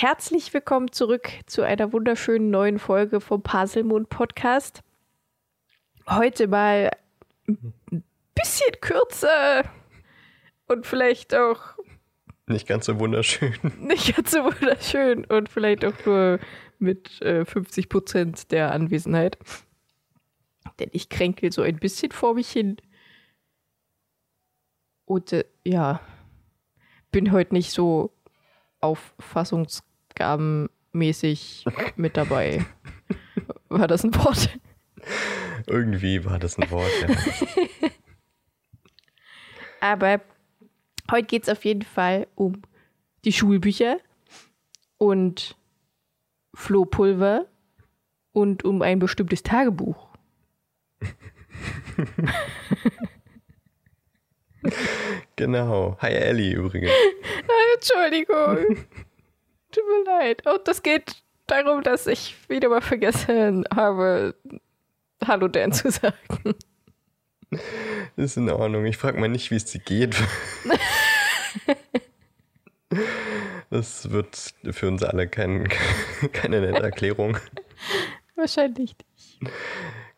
[0.00, 4.82] herzlich willkommen zurück zu einer wunderschönen neuen Folge vom Puzzlemond Podcast.
[6.08, 6.90] Heute mal
[7.46, 7.74] ein
[8.34, 9.70] bisschen kürzer
[10.68, 11.60] und vielleicht auch
[12.46, 13.54] nicht ganz so wunderschön.
[13.78, 16.40] Nicht ganz so wunderschön und vielleicht auch nur
[16.78, 19.36] mit äh, 50 Prozent der Anwesenheit.
[20.78, 22.78] Denn ich kränkel so ein bisschen vor mich hin.
[25.04, 26.00] Und äh, ja,
[27.12, 28.14] bin heute nicht so
[30.20, 31.64] auffassungsgabenmäßig
[31.96, 32.64] mit dabei.
[33.68, 34.58] War das ein Wort?
[35.66, 37.08] Irgendwie war das ein Wort, ja.
[39.80, 40.20] Aber
[41.10, 42.60] heute geht es auf jeden Fall um
[43.24, 43.96] die Schulbücher
[44.98, 45.56] und
[46.54, 47.46] Flohpulver
[48.32, 50.10] und um ein bestimmtes Tagebuch.
[55.36, 55.96] genau.
[56.00, 56.90] Hi Ellie übrigens.
[57.74, 58.86] Entschuldigung.
[59.70, 60.46] Tut mir leid.
[60.46, 64.34] Und das geht darum, dass ich wieder mal vergessen habe,
[65.26, 66.54] Hallo Dan zu sagen.
[68.16, 68.86] Ist in Ordnung.
[68.86, 70.16] Ich frage mal nicht, wie es dir geht.
[73.70, 75.68] Das wird für uns alle kein,
[76.32, 77.38] keine nette Erklärung.
[78.34, 79.52] Wahrscheinlich nicht.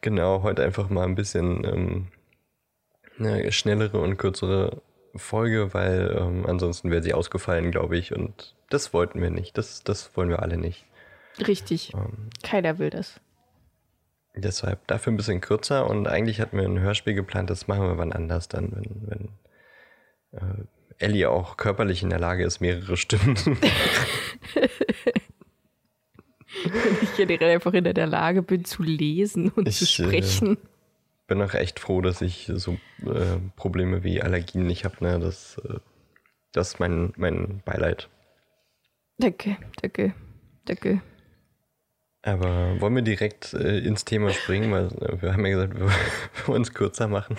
[0.01, 2.09] Genau, heute einfach mal ein bisschen ähm,
[3.19, 4.81] eine schnellere und kürzere
[5.15, 8.13] Folge, weil ähm, ansonsten wäre sie ausgefallen, glaube ich.
[8.13, 9.59] Und das wollten wir nicht.
[9.59, 10.85] Das, das wollen wir alle nicht.
[11.47, 11.93] Richtig.
[11.95, 13.21] Ähm, Keiner will das.
[14.35, 17.99] Deshalb dafür ein bisschen kürzer und eigentlich hatten wir ein Hörspiel geplant, das machen wir
[17.99, 19.29] wann anders dann, wenn, wenn
[20.33, 20.65] äh,
[21.05, 23.37] Ellie auch körperlich in der Lage ist, mehrere Stimmen.
[26.65, 30.57] wenn ich generell einfach in der Lage bin zu lesen und ich, zu sprechen.
[30.57, 30.72] Äh,
[31.27, 34.97] bin auch echt froh, dass ich so äh, Probleme wie Allergien nicht habe.
[35.01, 35.19] Ne?
[35.19, 35.79] Das, äh,
[36.53, 38.09] das ist mein, mein Beileid.
[39.19, 40.15] Danke, danke,
[40.65, 41.01] danke.
[42.23, 45.91] Aber wollen wir direkt äh, ins Thema springen, weil äh, wir haben ja gesagt, wir
[46.47, 47.37] wollen es kürzer machen.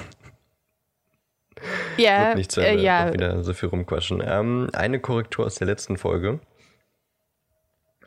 [1.97, 3.13] Ja, Wird nicht äh, ja.
[3.13, 4.21] wieder so viel rumquatschen.
[4.25, 6.39] Ähm, eine Korrektur aus der letzten Folge,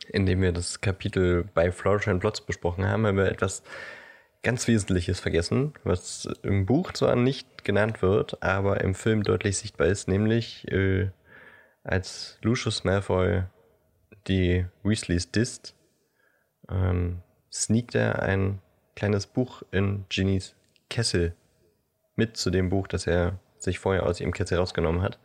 [0.09, 3.63] in dem wir das Kapitel bei Florian Plotz besprochen haben, haben wir etwas
[4.43, 9.89] ganz Wesentliches vergessen, was im Buch zwar nicht genannt wird, aber im Film deutlich sichtbar
[9.89, 11.11] ist, nämlich äh,
[11.83, 13.45] als Lucius Malfoy
[14.29, 15.75] die Weasleys disst,
[16.69, 18.61] ähm, sneakt er ein
[18.95, 20.55] kleines Buch in Ginnys
[20.91, 21.35] Kessel
[22.17, 25.19] mit zu dem Buch, das er sich vorher aus ihrem Kessel rausgenommen hat.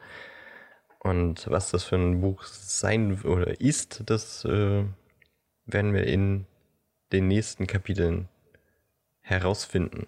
[0.99, 4.83] Und was das für ein Buch sein oder ist, das äh,
[5.65, 6.45] werden wir in
[7.11, 8.27] den nächsten Kapiteln
[9.31, 10.07] herausfinden.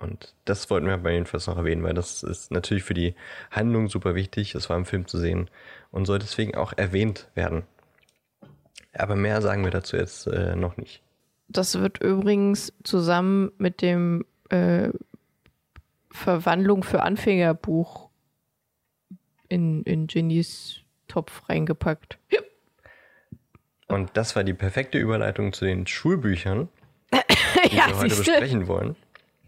[0.00, 3.14] Und das wollten wir bei jedenfalls noch erwähnen, weil das ist natürlich für die
[3.50, 4.54] Handlung super wichtig.
[4.54, 5.48] Es war im Film zu sehen
[5.90, 7.64] und soll deswegen auch erwähnt werden.
[8.92, 11.02] Aber mehr sagen wir dazu jetzt äh, noch nicht.
[11.48, 14.90] Das wird übrigens zusammen mit dem äh,
[16.10, 18.08] Verwandlung für Anfängerbuch
[19.48, 22.18] in, in Ginnys Topf reingepackt.
[22.30, 22.40] Ja.
[23.88, 26.68] Und das war die perfekte Überleitung zu den Schulbüchern,
[27.64, 28.96] die ja, wir heute besprechen wollen.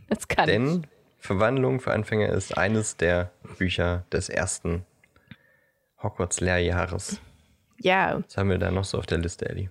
[0.08, 0.86] Das kann Denn.
[1.18, 4.84] Verwandlung für Anfänger ist eines der Bücher des ersten
[6.02, 7.20] Hogwarts-Lehrjahres.
[7.80, 8.20] Ja.
[8.24, 9.68] Was haben wir da noch so auf der Liste, Eddie?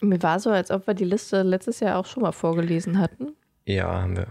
[0.00, 3.34] Mir war so, als ob wir die Liste letztes Jahr auch schon mal vorgelesen hatten.
[3.64, 4.26] Ja, haben wir.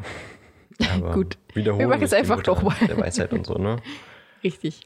[0.94, 1.38] Aber Gut.
[1.54, 2.76] Wiederholen wir machen es einfach doch mal.
[2.88, 3.78] Der Weisheit und so, ne?
[4.44, 4.82] Richtig.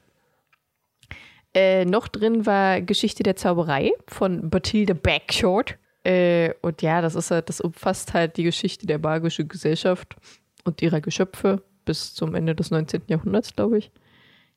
[1.53, 5.77] Äh, noch drin war Geschichte der Zauberei von Bathilde Backshort.
[6.03, 10.15] Äh, und ja, das ist halt, das umfasst halt die Geschichte der magischen Gesellschaft
[10.63, 13.03] und ihrer Geschöpfe bis zum Ende des 19.
[13.07, 13.91] Jahrhunderts, glaube ich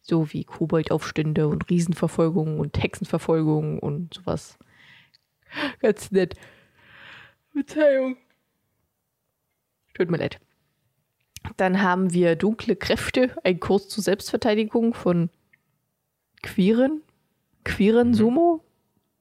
[0.05, 4.59] so wie Koboldaufstände und Riesenverfolgungen und Hexenverfolgungen und sowas.
[5.81, 6.35] Ganz nett.
[7.53, 8.19] Verzeihung.
[9.95, 10.41] Tut mir leid.
[11.57, 15.31] Dann haben wir Dunkle Kräfte, ein Kurs zur Selbstverteidigung von
[16.43, 17.03] Queeren.
[17.65, 18.15] Queeren mhm.
[18.15, 18.65] Sumo.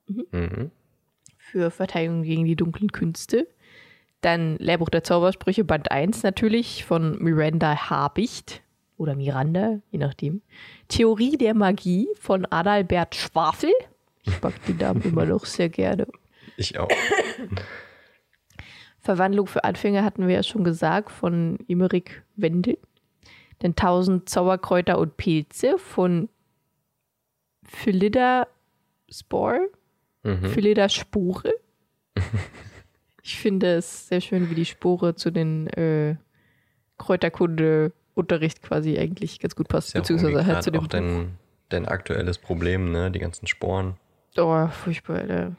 [0.07, 0.25] Mhm.
[0.31, 0.71] Mhm.
[1.53, 3.47] Für Verteidigung gegen die dunklen Künste.
[4.21, 8.63] Dann Lehrbuch der Zaubersprüche, Band 1 natürlich von Miranda Habicht
[8.97, 10.41] oder Miranda, je nachdem.
[10.87, 13.69] Theorie der Magie von Adalbert Schwafel.
[14.23, 16.07] Ich mag den Namen immer noch sehr gerne.
[16.57, 16.89] Ich auch.
[18.99, 22.79] Verwandlung für Anfänger hatten wir ja schon gesagt von Immerik Wendel.
[23.59, 26.29] Dann 1000 Zauberkräuter und Pilze von
[27.63, 28.47] Philida
[29.07, 29.69] Spore.
[30.23, 30.49] Mhm.
[30.49, 31.53] Philida Spore.
[33.21, 36.15] ich finde es sehr schön, wie die Spore zu den äh,
[36.97, 41.37] Kräuterkunde Unterricht quasi eigentlich ganz gut passt, ja beziehungsweise halt zu dem auch dein,
[41.69, 43.09] dein aktuelles Problem, ne?
[43.11, 43.97] Die ganzen Sporen.
[44.37, 45.55] Oh, furchtbar, Alter.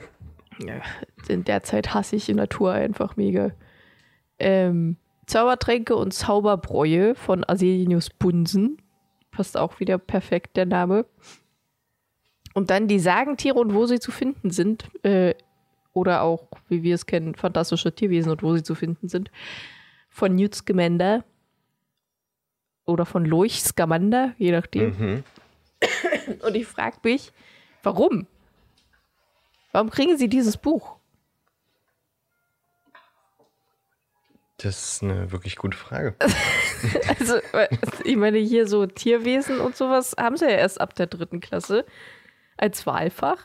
[0.64, 0.80] ja,
[1.28, 3.50] in der Zeit hasse ich die Natur einfach mega.
[4.38, 4.96] Ähm,
[5.26, 8.78] Zaubertränke und Zauberbräue von Aselinius Bunsen.
[9.30, 11.04] Passt auch wieder perfekt der Name.
[12.58, 14.90] Und dann die Sagentiere und wo sie zu finden sind.
[15.04, 15.36] Äh,
[15.92, 19.30] oder auch, wie wir es kennen, fantastische Tierwesen und wo sie zu finden sind.
[20.08, 21.22] Von Newt Scamander.
[22.84, 24.88] Oder von Loich Scamander, je nachdem.
[24.98, 25.24] Mhm.
[26.42, 27.30] Und ich frage mich,
[27.84, 28.26] warum?
[29.70, 30.96] Warum kriegen sie dieses Buch?
[34.56, 36.16] Das ist eine wirklich gute Frage.
[37.20, 37.68] Also, äh,
[38.04, 41.84] ich meine, hier so Tierwesen und sowas haben sie ja erst ab der dritten Klasse
[42.60, 43.42] als Wahlfach.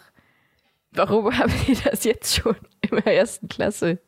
[0.92, 4.00] Warum haben sie das jetzt schon in der ersten Klasse?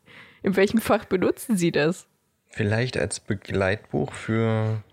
[0.44, 2.08] In welchem Fach benutzen sie das?
[2.48, 4.84] Vielleicht als Begleitbuch für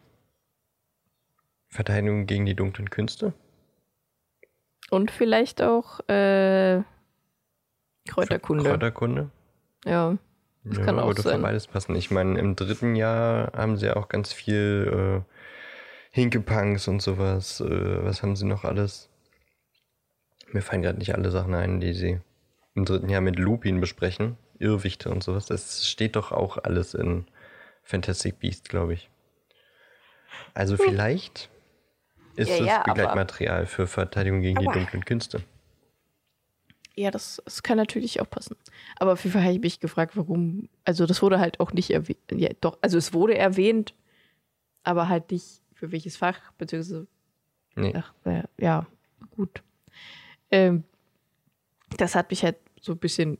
[1.68, 3.34] Verteidigung gegen die dunklen Künste?
[4.90, 6.82] Und vielleicht auch äh,
[8.08, 8.64] Kräuterkunde.
[8.64, 9.30] Kräuterkunde?
[9.84, 10.16] Ja,
[10.64, 11.42] das ja, kann auch würde für sein.
[11.42, 11.96] beides passen.
[11.96, 15.36] Ich meine, im dritten Jahr haben sie auch ganz viel äh,
[16.10, 17.60] Hinkepunks und sowas.
[17.60, 19.08] Äh, was haben sie noch alles?
[20.52, 22.20] Mir fallen gerade nicht alle Sachen ein, die sie
[22.74, 24.36] im dritten Jahr mit Lupin besprechen.
[24.58, 25.46] Irrwichte und sowas.
[25.46, 27.26] Das steht doch auch alles in
[27.82, 29.10] Fantastic Beast, glaube ich.
[30.54, 31.50] Also vielleicht
[32.36, 32.56] ist Hm.
[32.56, 35.42] Ja, es ja, Begleitmaterial für Verteidigung gegen die dunklen Künste.
[36.94, 38.56] Ja, das, das kann natürlich auch passen.
[38.96, 40.68] Aber auf jeden Fall habe ich mich gefragt, warum.
[40.84, 42.18] Also, das wurde halt auch nicht erwähnt.
[42.30, 43.94] Ja, doch, also es wurde erwähnt,
[44.82, 47.06] aber halt nicht für welches Fach, beziehungsweise.
[47.74, 47.94] Nee.
[47.96, 48.86] Ach, äh, ja,
[49.30, 49.62] gut.
[50.52, 50.84] Ähm,
[51.96, 53.38] das hat mich halt so ein bisschen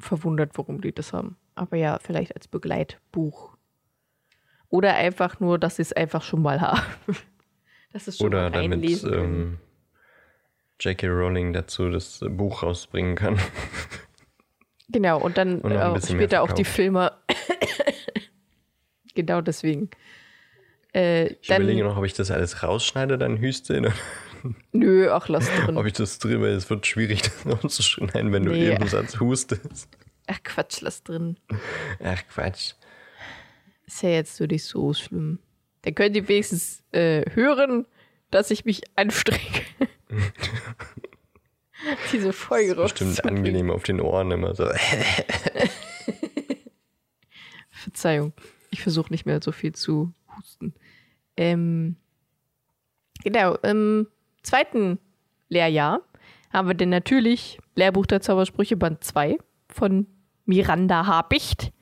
[0.00, 1.36] verwundert, warum die das haben.
[1.54, 3.56] Aber ja, vielleicht als Begleitbuch.
[4.68, 6.82] Oder einfach nur, dass sie es einfach schon mal haben.
[7.90, 9.58] Das ist schon Oder mal damit ähm,
[10.78, 11.06] J.K.
[11.08, 13.38] Rowling dazu das äh, Buch rausbringen kann.
[14.90, 16.64] Genau, und dann Und ein äh, später auch die.
[16.64, 17.12] Filme.
[19.14, 19.90] genau deswegen.
[20.94, 23.92] Äh, Ich überlege noch, ob ich das alles rausschneide, dann Hüste.
[24.72, 25.86] Nö, ach, lass ob drin.
[25.86, 28.70] ich das drin, weil es wird schwierig, das rauszuschneiden, wenn du Nee.
[28.72, 29.88] eben Satz hustest.
[30.26, 31.38] Ach, Quatsch, lass drin.
[32.02, 32.74] Ach Quatsch.
[33.86, 35.38] Ist ja jetzt so nicht so schlimm.
[35.82, 37.86] Dann könnt ihr wenigstens äh, hören,
[38.30, 39.40] dass ich mich anstrenge.
[42.12, 43.38] Diese Folge Bestimmt rauszubringen.
[43.38, 44.68] angenehm auf den Ohren immer so.
[47.70, 48.32] Verzeihung.
[48.70, 50.74] Ich versuche nicht mehr so viel zu husten.
[51.36, 51.96] Ähm,
[53.24, 54.08] genau, im
[54.48, 54.98] zweiten
[55.48, 56.00] Lehrjahr
[56.50, 60.06] haben wir dann natürlich Lehrbuch der Zaubersprüche Band 2 von
[60.46, 61.72] Miranda Habicht.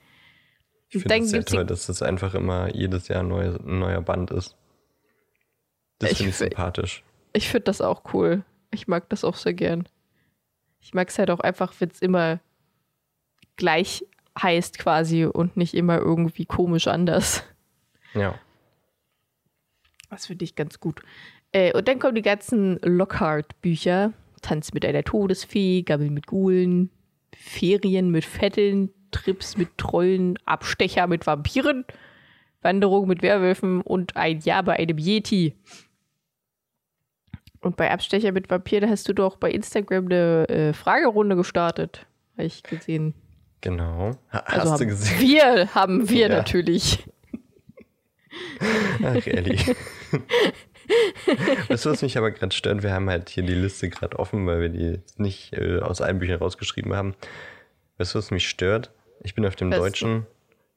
[0.88, 4.02] Ich finde es sehr toll, dass das einfach immer jedes Jahr ein neuer, ein neuer
[4.02, 4.56] Band ist.
[5.98, 7.04] Das finde ich sympathisch.
[7.32, 8.44] Ich finde das auch cool.
[8.70, 9.88] Ich mag das auch sehr gern.
[10.80, 12.40] Ich mag es halt auch einfach, wenn es immer
[13.56, 14.04] gleich
[14.40, 17.42] heißt quasi und nicht immer irgendwie komisch anders.
[18.14, 18.38] Ja.
[20.10, 21.02] Das finde ich ganz gut.
[21.56, 24.12] Äh, und dann kommen die ganzen Lockhart-Bücher.
[24.42, 26.90] Tanz mit einer Todesfee, Gammel mit Gulen,
[27.34, 31.84] Ferien mit Vetteln, Trips mit Trollen, Abstecher mit Vampiren,
[32.60, 35.56] Wanderung mit Werwölfen und ein Jahr bei einem Yeti.
[37.60, 42.06] Und bei Abstecher mit Vampir, da hast du doch bei Instagram eine äh, Fragerunde gestartet.
[42.36, 43.14] Habe ich gesehen.
[43.62, 44.10] Genau.
[44.30, 45.20] Ha, Also hast haben du gesehen?
[45.20, 46.36] Wir haben wir Ja.
[46.36, 47.04] natürlich.
[49.02, 49.64] Ach, ehrlich.
[51.68, 52.82] weißt du, was mich aber gerade stört?
[52.82, 56.18] Wir haben halt hier die Liste gerade offen, weil wir die nicht äh, aus allen
[56.18, 57.14] Büchern rausgeschrieben haben.
[57.98, 58.92] Weißt du, was mich stört?
[59.22, 59.78] Ich bin auf dem Was?
[59.78, 60.26] deutschen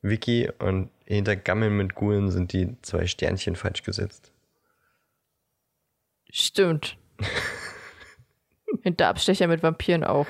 [0.02, 4.32] Wiki und hinter Gammeln mit Gulen sind die zwei Sternchen falsch gesetzt.
[6.30, 6.98] Stimmt.
[8.84, 10.28] Hinter Abstecher mit Vampiren auch.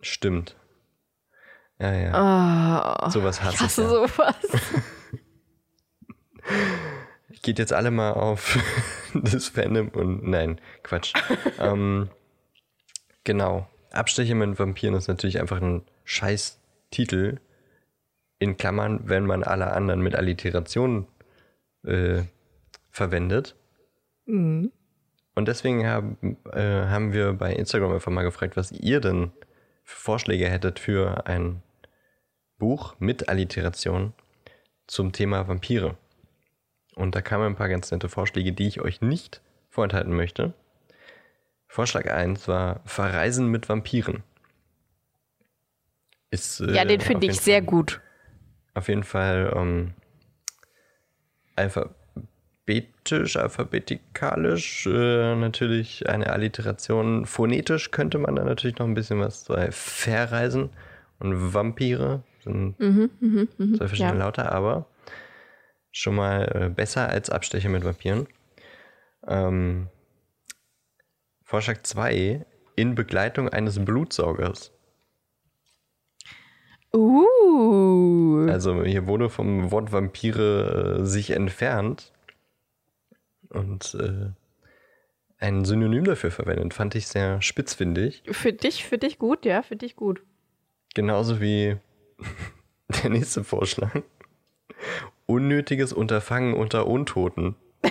[0.00, 0.56] Stimmt.
[1.78, 2.14] Ja, ja.
[2.14, 3.88] Ah, Sowas hasse ich ich hasse ja.
[3.88, 4.36] sowas.
[7.42, 8.58] Geht jetzt alle mal auf
[9.14, 11.12] das Fandom und nein, Quatsch.
[11.58, 12.08] ähm,
[13.24, 13.68] genau.
[13.92, 17.40] Abstecher mit Vampiren ist natürlich einfach ein scheiß Titel.
[18.38, 21.06] In Klammern, wenn man alle anderen mit Alliteration
[21.84, 22.22] äh,
[22.90, 23.56] verwendet.
[24.26, 24.72] Mhm.
[25.34, 29.32] Und deswegen haben, äh, haben wir bei Instagram einfach mal gefragt, was ihr denn
[29.84, 31.62] für Vorschläge hättet für ein
[32.58, 34.14] Buch mit Alliteration
[34.86, 35.96] zum Thema Vampire.
[36.96, 40.54] Und da kamen ein paar ganz nette Vorschläge, die ich euch nicht vorenthalten möchte.
[41.68, 44.22] Vorschlag 1 war Verreisen mit Vampiren.
[46.30, 48.00] Ist, äh, Ja, den auf finde ich jeden sehr Fall- gut.
[48.74, 49.92] Auf jeden Fall ähm,
[51.56, 57.26] alphabetisch, alphabetikalisch, äh, natürlich eine Alliteration.
[57.26, 60.70] Phonetisch könnte man da natürlich noch ein bisschen was bei verreisen.
[61.18, 63.74] Und Vampire sind Mhm, mhm, mhm.
[63.76, 64.24] zwei verschiedene Ja.
[64.24, 64.86] Laute, aber
[65.96, 68.26] schon mal äh, besser als Abstecher mit Vampiren.
[69.26, 69.88] Ähm,
[71.42, 72.44] Vorschlag 2,
[72.76, 74.72] in Begleitung eines Blutsaugers.
[76.92, 78.46] Uh.
[78.50, 82.12] Also hier wurde vom Wort Vampire äh, sich entfernt
[83.48, 84.32] und äh,
[85.38, 86.74] ein Synonym dafür verwendet.
[86.74, 88.22] Fand ich sehr spitzfindig.
[88.30, 90.22] Für dich, für dich gut, ja, für dich gut.
[90.94, 91.76] Genauso wie
[93.02, 94.02] der nächste Vorschlag.
[95.26, 97.56] Unnötiges Unterfangen unter Untoten.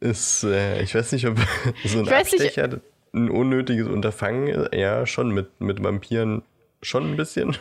[0.00, 1.38] ist, äh, ich weiß nicht, ob
[1.84, 2.80] so ein weiß nicht- Abstecher
[3.14, 4.74] ein unnötiges Unterfangen ist.
[4.74, 6.42] Ja, schon mit, mit Vampiren
[6.80, 7.56] schon ein bisschen.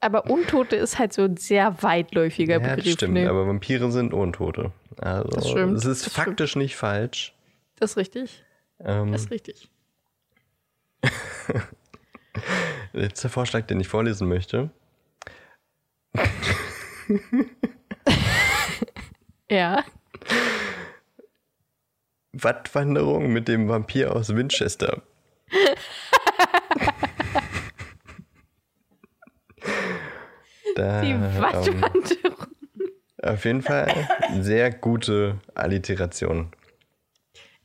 [0.00, 2.84] Aber Untote ist halt so ein sehr weitläufiger Ja, Begriff.
[2.84, 3.28] das stimmt, ne?
[3.28, 4.70] aber Vampire sind Untote.
[4.98, 6.26] Also, Das stimmt, es ist das stimmt.
[6.26, 7.34] faktisch nicht falsch.
[7.80, 8.44] Das ist richtig.
[8.78, 9.68] Ähm, Das ist richtig.
[12.92, 14.70] Letzter Vorschlag, den ich vorlesen möchte.
[19.50, 19.84] Ja.
[22.32, 25.02] Wattwanderung mit dem Vampir aus Winchester.
[30.74, 32.46] da, Die ähm, Wattwanderung.
[33.22, 34.08] auf jeden Fall
[34.40, 36.50] sehr gute Alliteration.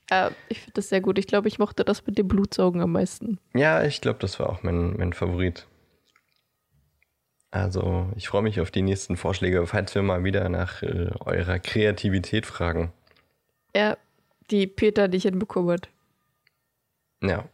[0.10, 1.20] Ja, ich finde das sehr gut.
[1.20, 3.40] Ich glaube, ich mochte das mit dem Blutsaugen am meisten.
[3.54, 5.68] Ja, ich glaube, das war auch mein, mein Favorit.
[7.52, 11.60] Also, ich freue mich auf die nächsten Vorschläge, falls wir mal wieder nach äh, eurer
[11.60, 12.92] Kreativität fragen.
[13.76, 13.98] Ja,
[14.52, 15.90] die Peter nicht hinbekommen hat.
[17.22, 17.46] Ja.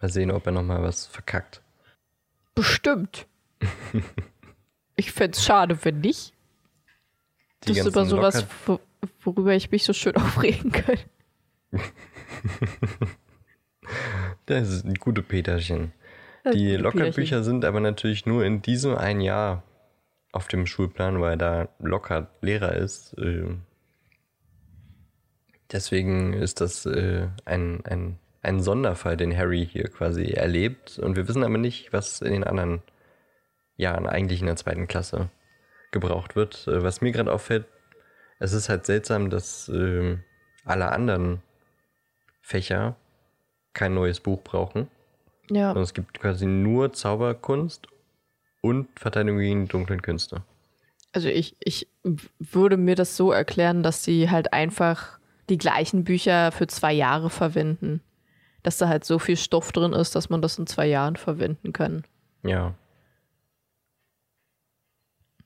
[0.00, 1.62] Mal sehen, ob er nochmal was verkackt.
[2.54, 3.26] Bestimmt.
[4.96, 6.32] ich fände es schade, wenn nicht.
[7.64, 8.46] Die Das ist über sowas,
[9.20, 10.98] worüber ich mich so schön aufregen kann.
[14.46, 15.92] Das ist ein gute Peterchen.
[16.44, 19.62] Das Die Lockerbücher sind aber natürlich nur in diesem ein Jahr
[20.32, 23.16] auf dem Schulplan, weil da locker Lehrer ist.
[23.18, 23.54] äh,
[25.70, 30.98] Deswegen ist das äh, ein, ein, ein Sonderfall, den Harry hier quasi erlebt.
[30.98, 32.82] Und wir wissen aber nicht, was in den anderen
[33.76, 35.30] Jahren eigentlich in der zweiten Klasse
[35.92, 36.66] gebraucht wird.
[36.66, 37.66] Äh, Was mir gerade auffällt,
[38.38, 40.18] es ist halt seltsam, dass äh,
[40.64, 41.42] alle anderen
[42.42, 42.96] Fächer
[43.72, 44.88] kein neues Buch brauchen.
[45.50, 47.86] Ja, Und es gibt quasi nur Zauberkunst
[48.60, 50.42] und Verteidigung gegen die dunklen Künste.
[51.12, 51.88] also ich, ich
[52.38, 55.18] würde mir das so erklären, dass sie halt einfach
[55.48, 58.00] die gleichen Bücher für zwei Jahre verwenden.
[58.62, 61.72] Dass da halt so viel Stoff drin ist, dass man das in zwei Jahren verwenden
[61.72, 62.04] kann.
[62.44, 62.74] Ja.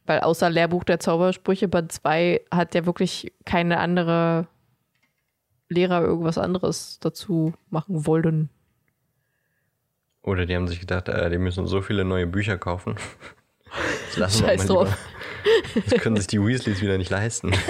[0.04, 4.46] Weil außer Lehrbuch der Zaubersprüche Band 2 hat ja wirklich keine andere
[5.68, 8.50] Lehrer irgendwas anderes dazu machen wollen.
[10.22, 12.96] Oder die haben sich gedacht, äh, die müssen so viele neue Bücher kaufen.
[14.08, 14.98] Das lassen wir Scheiß mal drauf.
[15.74, 15.86] lieber.
[15.90, 17.52] Das können sich die Weasleys wieder nicht leisten.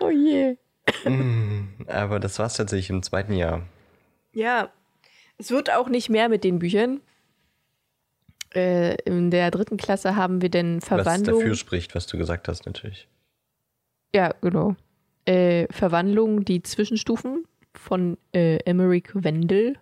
[0.00, 0.56] Oh je.
[1.86, 3.62] Aber das war's tatsächlich im zweiten Jahr.
[4.32, 4.70] Ja,
[5.38, 7.00] es wird auch nicht mehr mit den Büchern.
[8.54, 11.40] Äh, in der dritten Klasse haben wir denn Was Verwandlung.
[11.40, 13.08] dafür spricht, was du gesagt hast, natürlich.
[14.14, 14.76] Ja, genau.
[15.24, 19.76] Äh, Verwandlung, die Zwischenstufen von äh, Emmerich Wendel.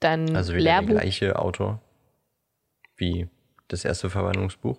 [0.00, 1.00] Dann Also wieder der Lehrbuch.
[1.00, 1.80] gleiche Autor
[2.96, 3.28] wie
[3.68, 4.76] das erste Verwandlungsbuch.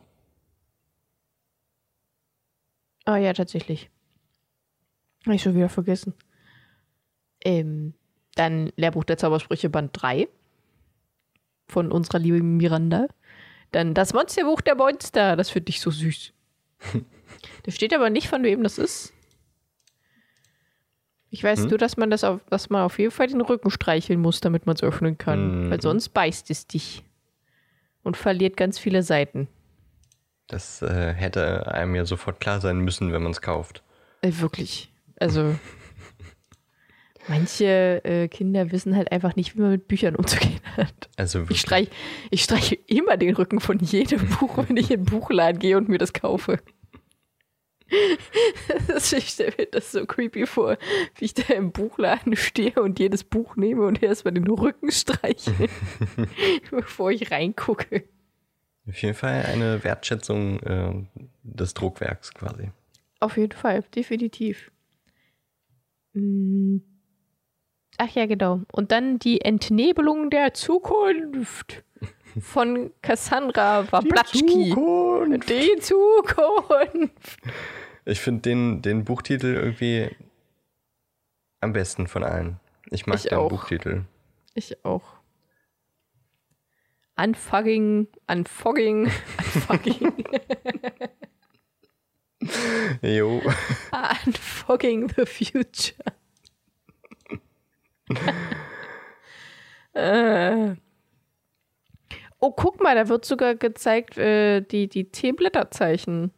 [3.05, 3.89] Ah ja, tatsächlich.
[5.25, 6.13] Habe ich schon wieder vergessen.
[7.45, 7.93] Ähm,
[8.35, 10.27] dann Lehrbuch der Zaubersprüche Band 3
[11.69, 13.07] von unserer lieben Miranda.
[13.71, 16.33] Dann das Monsterbuch der Monster, das finde ich so süß.
[17.63, 19.13] da steht aber nicht, von wem das ist.
[21.29, 21.69] Ich weiß Hm?
[21.69, 24.65] nur, dass man das auf, dass man auf jeden Fall den Rücken streicheln muss, damit
[24.65, 25.67] man es öffnen kann.
[25.67, 25.71] Mhm.
[25.71, 27.03] Weil sonst beißt es dich.
[28.03, 29.47] Und verliert ganz viele Seiten.
[30.47, 33.83] Das äh, hätte einem ja sofort klar sein müssen, wenn man es kauft.
[34.21, 34.91] Äh, wirklich.
[35.19, 35.55] Also,
[37.27, 41.09] manche äh, Kinder wissen halt einfach nicht, wie man mit Büchern umzugehen hat.
[41.15, 41.61] Also Ich wirklich.
[41.61, 41.91] streiche
[42.31, 45.87] ich streiche immer den Rücken von jedem Buch, wenn ich in den Buchladen gehe und
[45.87, 46.59] mir das kaufe.
[48.87, 50.77] Das, ich stelle mir das so creepy vor,
[51.15, 55.53] wie ich da im Buchladen stehe und jedes Buch nehme und erstmal den Rücken streiche,
[56.71, 58.03] bevor ich reingucke.
[58.87, 61.05] Auf jeden Fall eine Wertschätzung äh,
[61.43, 62.71] des Druckwerks quasi.
[63.19, 64.71] Auf jeden Fall, definitiv.
[66.13, 66.77] Mm,
[67.97, 68.61] Ach ja, genau.
[68.71, 71.83] Und dann die Entnebelung der Zukunft
[72.39, 74.69] von Cassandra Wablatschki.
[74.69, 75.49] Zukunft.
[75.49, 77.39] Die Zukunft.
[78.11, 80.13] Ich finde den, den Buchtitel irgendwie
[81.61, 82.59] am besten von allen.
[82.89, 83.49] Ich mag Ich den auch.
[83.49, 84.03] Buchtitel.
[84.53, 85.03] Ich auch.
[87.15, 89.05] Unfugging, unfogging,
[89.37, 90.13] unfugging,
[93.01, 93.41] Jo.
[94.25, 96.03] unfogging the future.
[99.93, 100.75] äh.
[102.39, 106.31] Oh, guck mal, da wird sogar gezeigt, äh, die, die Teeblätterzeichen.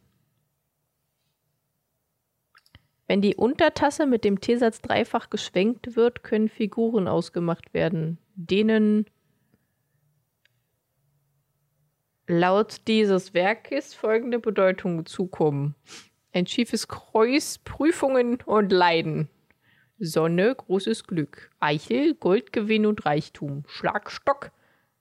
[3.07, 9.05] Wenn die Untertasse mit dem Teesatz dreifach geschwenkt wird, können Figuren ausgemacht werden, denen
[12.27, 15.75] laut dieses Werkes folgende Bedeutung zukommen.
[16.31, 19.29] Ein schiefes Kreuz, Prüfungen und Leiden.
[19.99, 21.51] Sonne, großes Glück.
[21.59, 23.63] Eichel, Goldgewinn und Reichtum.
[23.67, 24.51] Schlagstock,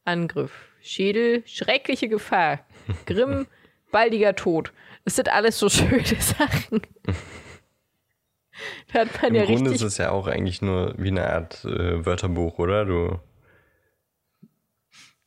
[0.05, 0.69] Angriff.
[0.81, 2.67] Schädel, schreckliche Gefahr.
[3.07, 3.47] Grimm,
[3.91, 4.73] baldiger Tod.
[5.05, 6.83] Das sind alles so schöne Sachen.
[8.93, 11.27] Da hat man Im ja Grunde richtig ist es ja auch eigentlich nur wie eine
[11.29, 12.85] Art äh, Wörterbuch, oder?
[12.85, 13.19] Du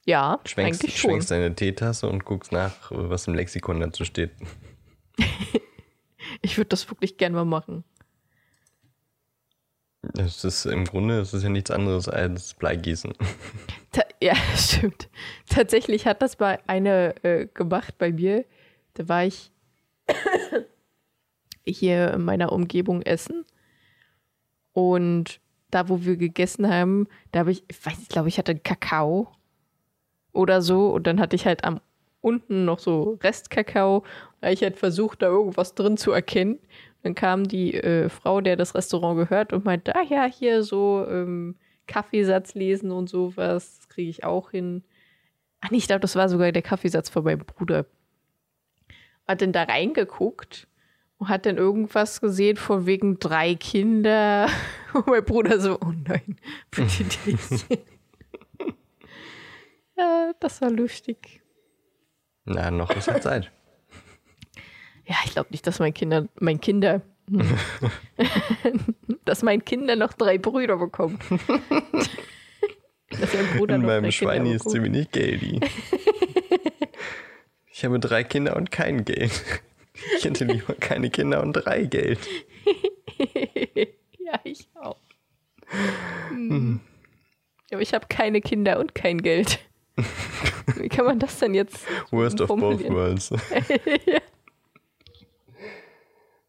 [0.06, 1.10] Ja, schwenkst, eigentlich schon.
[1.12, 4.32] schwenkst deine Teetasse und guckst nach, was im Lexikon dazu steht.
[6.42, 7.84] Ich würde das wirklich gern mal machen.
[10.18, 13.14] Es ist im Grunde es ist ja nichts anderes als Bleigießen.
[13.92, 15.10] Ta ja, stimmt.
[15.50, 18.46] Tatsächlich hat das mal eine äh, gemacht bei mir.
[18.94, 19.52] Da war ich
[21.68, 23.46] hier in meiner Umgebung essen.
[24.74, 25.40] Und
[25.72, 29.32] da, wo wir gegessen haben, da habe ich, ich weiß nicht, glaube ich, hatte Kakao
[30.32, 30.90] oder so.
[30.90, 31.82] Und dann hatte ich halt am
[32.22, 34.04] unten noch so Restkakao.
[34.42, 36.60] Da ich halt versucht, da irgendwas drin zu erkennen.
[37.04, 41.06] Dann kam die äh, Frau, der das Restaurant gehört, und meinte, ah ja, hier so
[41.08, 41.56] ähm,
[41.88, 44.84] Kaffeesatz lesen und sowas, das kriege ich auch hin.
[45.62, 47.86] Ach nee, ich glaube, das war sogar der Kaffeesatz von meinem Bruder.
[49.28, 50.68] Hat dann da reingeguckt
[51.24, 54.48] hat dann irgendwas gesehen von wegen drei Kinder.
[54.94, 56.38] Und mein Bruder so, oh nein,
[56.72, 57.66] bitte nicht.
[59.98, 61.42] ja, das war lustig.
[62.46, 63.52] Na, noch ist ja Zeit.
[65.08, 67.02] Ja, ich glaube nicht, dass mein Kinder, mein Kinder,
[69.26, 71.24] dass mein Kinder noch drei Brüder bekommt.
[73.10, 75.60] dass mein Bruder In noch meinem Schweini ist ziemlich Geldi.
[77.72, 79.32] Ich habe drei Kinder und kein Geld.
[80.18, 82.20] Ich hätte lieber keine Kinder und drei Geld.
[84.20, 84.98] ja, ich auch.
[86.30, 86.80] Hm.
[87.72, 89.60] Aber ich habe keine Kinder und kein Geld.
[90.76, 93.32] Wie kann man das denn jetzt Worst of both worlds.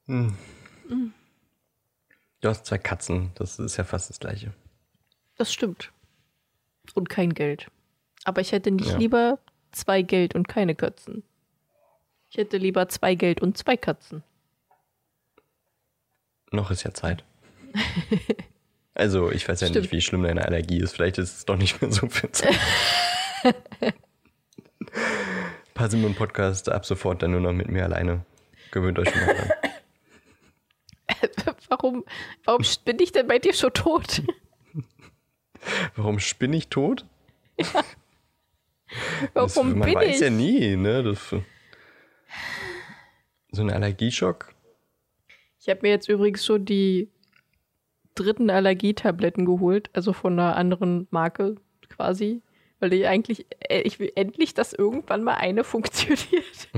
[0.07, 0.37] Hm.
[2.41, 4.53] Du hast zwei Katzen, das ist ja fast das gleiche.
[5.37, 5.91] Das stimmt.
[6.95, 7.67] Und kein Geld.
[8.25, 8.99] Aber ich hätte nicht Ja.
[8.99, 9.39] lieber
[9.73, 11.25] zwei Geld und keine Katzen.
[12.37, 14.22] Ich hätte lieber zwei Geld und zwei Katzen.
[16.51, 17.25] Noch ist ja Zeit.
[18.99, 19.83] Also, ich weiß ja Stimmt.
[19.83, 20.94] nicht, wie schlimm deine Allergie ist.
[20.94, 22.59] Vielleicht ist es doch nicht mehr so viel Zeit.
[25.75, 28.25] Parsimon Podcast ab sofort dann nur noch mit mir alleine.
[28.70, 29.51] Gewöhnt euch schon mal dran.
[31.68, 32.05] warum,
[32.46, 34.22] warum bin ich denn bei dir schon tot?
[35.94, 37.05] Warum spinne ich tot?
[39.35, 40.20] Warum das, man bin weiß ich?
[40.22, 41.03] ja nie, ne?
[41.03, 41.35] Das,
[43.51, 44.55] so ein Allergieschock.
[45.61, 47.11] Ich habe mir jetzt übrigens schon die
[48.15, 51.57] dritten Allergietabletten geholt, also von einer anderen Marke
[51.89, 52.43] quasi,
[52.81, 56.69] weil ich eigentlich, äh, ich will endlich, dass irgendwann mal eine funktioniert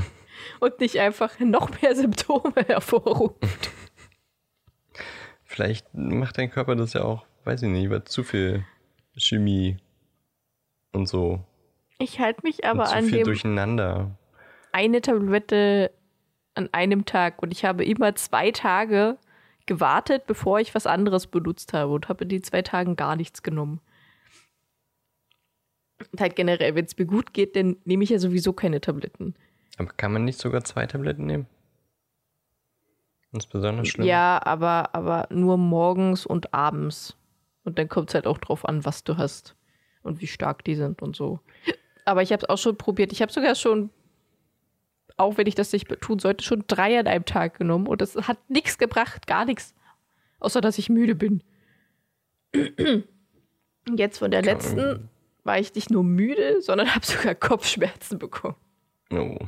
[0.61, 3.71] und nicht einfach noch mehr Symptome hervorruft.
[5.45, 8.65] Vielleicht macht dein Körper das ja auch, weiß ich nicht, über zu viel
[9.17, 9.79] Chemie
[10.93, 11.45] und so.
[11.99, 14.18] Ich halte mich und aber zu an viel dem Durcheinander.
[14.79, 15.91] Eine Tablette
[16.55, 19.19] an einem Tag und ich habe immer zwei Tage
[19.67, 23.43] gewartet, bevor ich was anderes benutzt habe und habe in den zwei Tagen gar nichts
[23.43, 23.81] genommen.
[26.13, 29.35] Und halt generell, wenn es mir gut geht, dann nehme ich ja sowieso keine Tabletten.
[29.79, 31.47] Aber kann man nicht sogar zwei Tabletten nehmen?
[33.33, 34.07] Das ist besonders schlimm.
[34.07, 37.17] Ja, aber, aber nur morgens und abends.
[37.65, 39.57] Und dann kommt es halt auch drauf an, was du hast
[40.05, 41.41] und wie stark die sind und so.
[42.05, 43.13] Aber ich habe es auch schon probiert.
[43.13, 43.91] Ich habe sogar schon,
[45.19, 48.15] auch wenn ich das nicht tun sollte, schon drei an einem Tag genommen und es
[48.17, 49.75] hat nichts gebracht, gar nichts.
[50.41, 51.43] Außer, dass ich müde bin.
[52.55, 53.05] Und
[53.99, 55.09] Jetzt von der Kann- letzten
[55.45, 58.57] war ich nicht nur müde, sondern habe sogar Kopfschmerzen bekommen.
[59.11, 59.39] Oh.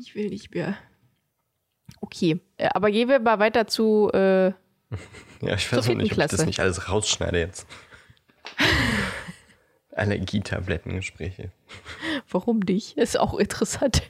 [0.00, 0.76] Ich will nicht mehr.
[2.00, 4.46] Okay, äh, aber gehen wir mal weiter zu äh,
[5.40, 6.46] Ja, ich weiß auch nicht, ob ich das Klasse.
[6.46, 7.66] nicht alles rausschneide jetzt.
[9.92, 11.50] Allergietablettengespräche.
[12.30, 12.96] Warum nicht?
[12.98, 14.02] Ist auch interessant.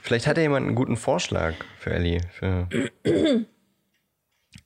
[0.00, 2.20] Vielleicht hat ja jemand einen guten Vorschlag für Ellie.
[2.30, 2.68] Für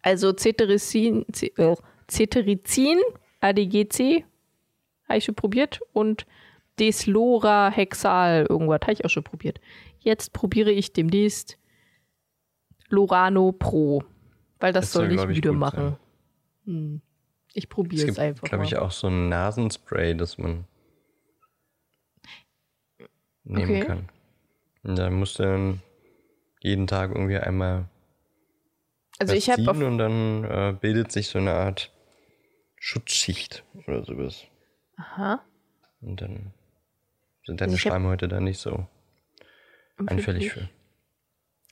[0.02, 1.76] Also Cetirizin, C- äh,
[2.10, 3.00] Cetirizin,
[3.40, 4.24] ADGC,
[5.08, 5.80] habe ich schon probiert.
[5.92, 6.26] Und
[6.78, 9.60] Deslorahexal, irgendwas, habe ich auch schon probiert.
[10.00, 11.58] Jetzt probiere ich demnächst
[12.88, 14.02] Lorano Pro,
[14.60, 15.96] weil das, Das soll soll, nicht müde machen.
[16.64, 17.00] Hm.
[17.54, 20.66] Ich probiere es einfach glaube ich, auch so ein Nasenspray, das man
[23.44, 23.80] nehmen Okay.
[23.80, 24.08] kann.
[24.82, 25.82] Und da musst du dann
[26.60, 27.88] jeden Tag irgendwie einmal
[29.18, 31.92] Also ich habe und dann äh, bildet sich so eine Art
[32.78, 34.44] Schutzschicht oder sowas.
[34.96, 35.44] Aha.
[36.00, 36.52] Und dann
[37.44, 38.86] sind deine Also Schleimhäute da nicht so
[39.96, 40.68] anfällig für.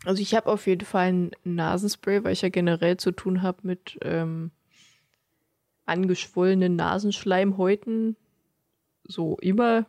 [0.05, 3.59] Also ich habe auf jeden Fall ein Nasenspray, weil ich ja generell zu tun habe
[3.63, 4.51] mit ähm,
[5.87, 8.17] angeschwollenen Nasenschleimhäuten.
[9.05, 9.87] So immer.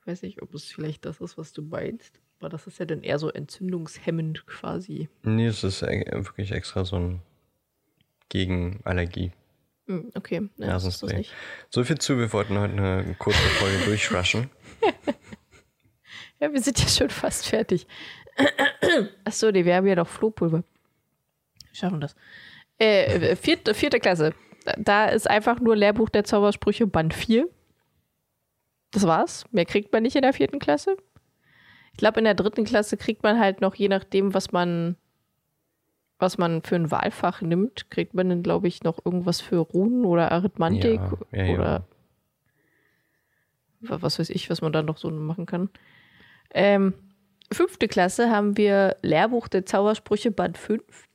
[0.00, 2.18] Ich weiß nicht, ob es vielleicht das ist, was du meinst.
[2.40, 5.08] Aber das ist ja dann eher so entzündungshemmend quasi.
[5.22, 7.22] Nee, es ist e- wirklich extra so ein
[8.28, 9.32] gegen Allergie.
[9.86, 11.24] Hm, okay, ja, das Nasenspray.
[11.70, 14.50] So viel zu, wir wollten heute eine kurze Folge durchrushen.
[16.40, 17.86] Ja, wir sind ja schon fast fertig.
[19.24, 20.58] Achso, nee, wir haben ja noch Flohpulver.
[20.62, 22.14] Wir schaffen das.
[22.78, 24.32] Äh, vierte, vierte Klasse.
[24.76, 27.48] Da- ist einfach nur Lehrbuch der Zaubersprüche Band 4.
[28.90, 29.44] Das war's.
[29.50, 30.96] Mehr kriegt man nicht in der vierten Klasse.
[31.92, 34.96] Ich glaube, in der dritten Klasse kriegt man halt noch, je nachdem, was man,
[36.18, 40.04] was man für ein Wahlfach nimmt, kriegt man dann, glaube ich, noch irgendwas für Runen
[40.04, 41.54] oder Arithmantik Ja, ja, ja.
[41.54, 41.84] oder
[43.80, 45.70] wa- was weiß ich, was man da noch so machen kann.
[46.54, 46.94] Ähm,
[47.52, 51.07] fünfte Klasse haben wir Lehrbuch der Zaubersprüche Band 5.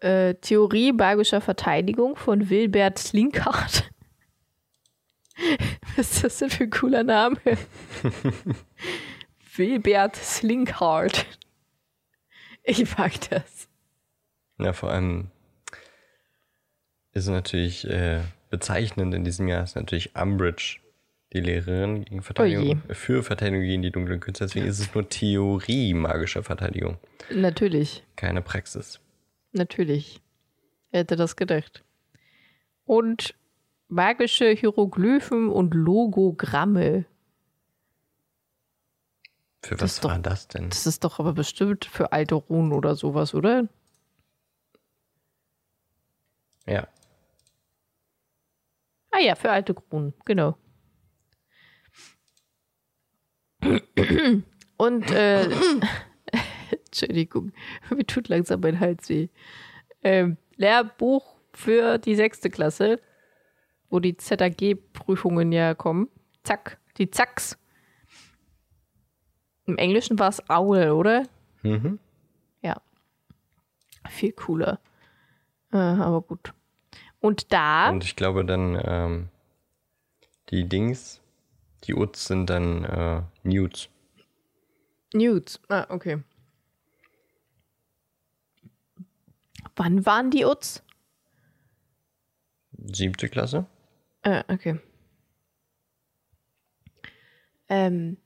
[0.00, 3.90] Äh, Theorie magischer Verteidigung von Wilbert Slinkhardt.
[5.96, 7.36] Was ist das denn für ein cooler Name?
[9.56, 11.26] Wilbert Slinkhardt.
[12.62, 13.68] Ich mag das.
[14.58, 15.30] Ja, vor allem
[17.12, 20.78] ist natürlich äh, bezeichnend in diesem Jahr ist natürlich Umbridge,
[21.32, 24.44] die Lehrerin gegen Verteidigung, für Verteidigung gegen die dunklen Künste.
[24.44, 26.98] Deswegen ist es nur Theorie magischer Verteidigung,
[27.30, 28.04] Natürlich.
[28.16, 29.00] keine Praxis.
[29.52, 30.20] Natürlich.
[30.90, 31.84] Wer hätte das gedacht?
[32.84, 33.34] Und
[33.88, 37.04] magische Hieroglyphen und Logogramme.
[39.62, 40.68] Für Das was doch- war das denn?
[40.70, 43.68] Das ist doch aber bestimmt für alte Runen oder sowas, oder?
[46.66, 46.86] Ja,
[49.10, 50.56] Ah ja, für alte Runen, genau.
[54.76, 55.48] Und, äh,
[57.02, 57.52] Entschuldigung,
[57.90, 59.28] mir tut langsam mein Hals weh.
[60.02, 63.00] Ähm, Lehrbuch für die sechste Klasse,
[63.90, 66.08] wo die ZAG-Prüfungen ja kommen.
[66.44, 67.58] Zack, die Zacks.
[69.66, 71.24] Im Englischen war es Owl, oder?
[71.62, 71.98] mhm.
[72.62, 72.80] Ja.
[74.08, 74.80] Viel cooler.
[75.72, 76.54] Äh, aber gut.
[77.20, 77.90] Und da.
[77.90, 79.28] Und ich glaube dann, ähm,
[80.50, 81.20] die Dings,
[81.84, 83.88] die Uts sind dann äh, Newts.
[85.14, 85.60] Nudes.
[85.68, 86.22] Ah, okay.
[89.78, 90.82] Wann waren die Uts?
[92.72, 93.66] Siebte Klasse?
[94.22, 94.80] Ah, okay.
[97.68, 98.16] Ähm,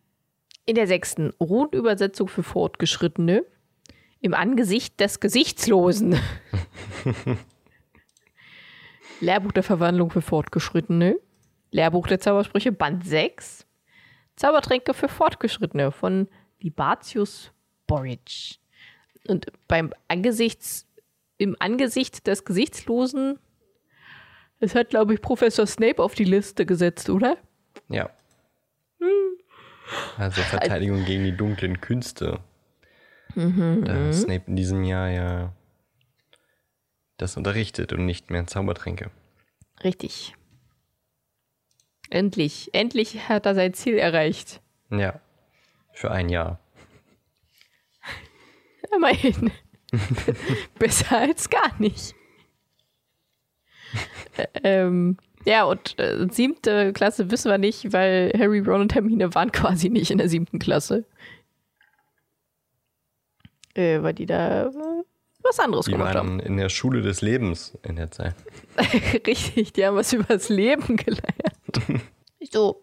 [0.64, 3.44] in der sechsten Runenübersetzung für Fortgeschrittene
[4.20, 6.18] im Angesicht des Gesichtslosen.
[9.20, 11.16] Lehrbuch der Verwandlung für Fortgeschrittene.
[11.70, 13.66] Lehrbuch der Zaubersprüche Band 6.
[14.36, 16.28] Zaubertränke für Fortgeschrittene von
[16.60, 17.52] Libatius
[17.86, 18.56] Borage.
[19.28, 20.86] Und beim Angesichts,
[21.42, 23.38] im Angesicht des Gesichtslosen,
[24.60, 27.36] das hat, glaube ich, Professor Snape auf die Liste gesetzt, oder?
[27.88, 28.10] Ja.
[30.16, 32.40] Also Verteidigung gegen die dunklen Künste.
[33.34, 35.52] Da hat Snape in diesem Jahr ja
[37.16, 39.10] das unterrichtet und nicht mehr Zaubertränke.
[39.82, 40.34] Richtig.
[42.10, 44.60] Endlich, endlich hat er sein Ziel erreicht.
[44.90, 45.20] Ja.
[45.92, 46.60] Für ein Jahr.
[48.94, 49.50] Immerhin.
[50.78, 52.14] Besser als gar nicht.
[54.62, 59.52] Ähm, ja, und äh, siebte Klasse wissen wir nicht, weil Harry, Ron und Hermine waren
[59.52, 61.04] quasi nicht in der siebten Klasse.
[63.74, 64.72] Äh, weil die da äh,
[65.42, 66.38] was anderes Die gemacht haben.
[66.38, 68.34] waren in der Schule des Lebens in der Zeit.
[69.26, 72.02] Richtig, die haben was über das Leben gelernt.
[72.50, 72.80] so.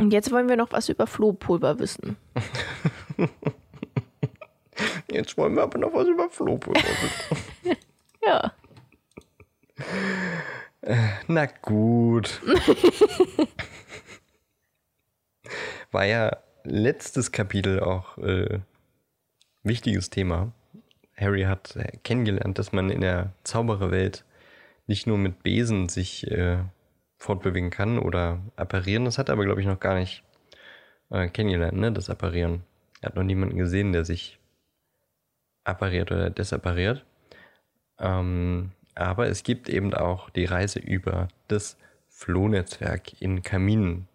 [0.00, 2.16] Und jetzt wollen wir noch was über Flohpulver wissen.
[5.14, 7.76] Jetzt wollen wir aber noch was über Flohpulver wissen.
[8.26, 8.54] Ja.
[11.26, 12.40] Na gut.
[15.90, 18.60] War ja letztes Kapitel auch äh,
[19.62, 20.52] wichtiges Thema.
[21.16, 24.24] Harry hat äh, kennengelernt, dass man in der Zaubererwelt
[24.86, 26.58] nicht nur mit Besen sich äh,
[27.18, 29.04] fortbewegen kann oder apparieren.
[29.04, 30.22] Das hat er aber, glaube ich, noch gar nicht
[31.10, 31.92] äh, kennengelernt, ne?
[31.92, 32.62] Das Apparieren.
[33.00, 34.38] Er hat noch niemanden gesehen, der sich
[35.64, 37.04] appariert oder desappariert.
[37.98, 41.76] Ähm, aber es gibt eben auch die Reise über das
[42.08, 44.08] Flohnetzwerk in Kaminen,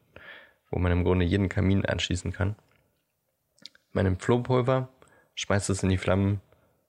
[0.72, 2.56] wo man im Grunde jeden Kamin anschließen kann.
[3.92, 4.88] Man nimmt Flohpulver,
[5.36, 6.42] schmeißt es in die Flammen,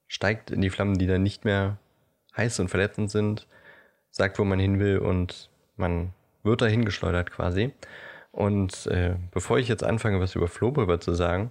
[0.06, 1.78] steigt in die Flammen, die dann nicht mehr
[2.36, 3.46] heiß und verletzend sind,
[4.10, 7.72] sagt, wo man hin will und man wird dahin geschleudert quasi.
[8.32, 11.50] Und äh, bevor ich jetzt anfange, was über Flohpulver zu sagen,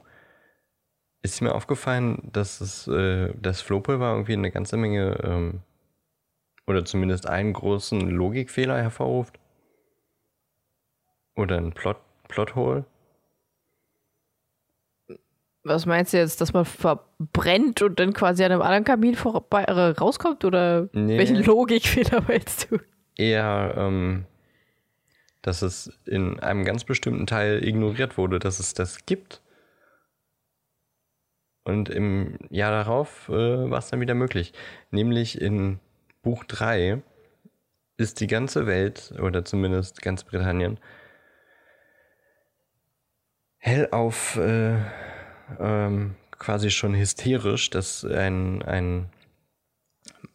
[1.22, 5.62] ist mir aufgefallen, dass es, äh, das Flohpulver irgendwie eine ganze Menge ähm,
[6.66, 9.40] oder zumindest einen großen Logikfehler hervorruft.
[11.36, 12.86] Oder ein Plot, Plothole.
[15.64, 19.64] Was meinst du jetzt, dass man verbrennt und dann quasi an einem anderen Kamin vorbei,
[19.64, 20.46] äh, rauskommt?
[20.46, 21.18] Oder Nee.
[21.18, 22.78] welchen Logikfehler meinst du?
[23.18, 24.26] Eher, ähm,
[25.42, 29.42] dass es in einem ganz bestimmten Teil ignoriert wurde, dass es das gibt.
[31.64, 34.54] Und im Jahr darauf äh, war es dann wieder möglich.
[34.92, 35.80] Nämlich in
[36.22, 37.02] Buch 3
[37.98, 40.80] ist die ganze Welt, oder zumindest ganz Britannien,
[43.58, 44.78] hellauf äh,
[45.60, 49.10] ähm, quasi schon hysterisch, dass ein, ein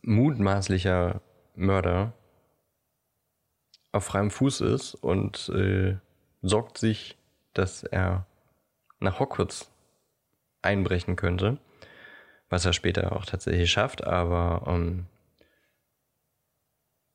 [0.02, 1.22] mutmaßlicher
[1.54, 2.12] Mörder
[3.92, 5.96] auf freiem Fuß ist und äh,
[6.42, 7.16] sorgt sich,
[7.54, 8.26] dass er
[9.00, 9.70] nach Hogwarts
[10.64, 11.58] einbrechen könnte,
[12.48, 15.06] was er später auch tatsächlich schafft, aber ähm,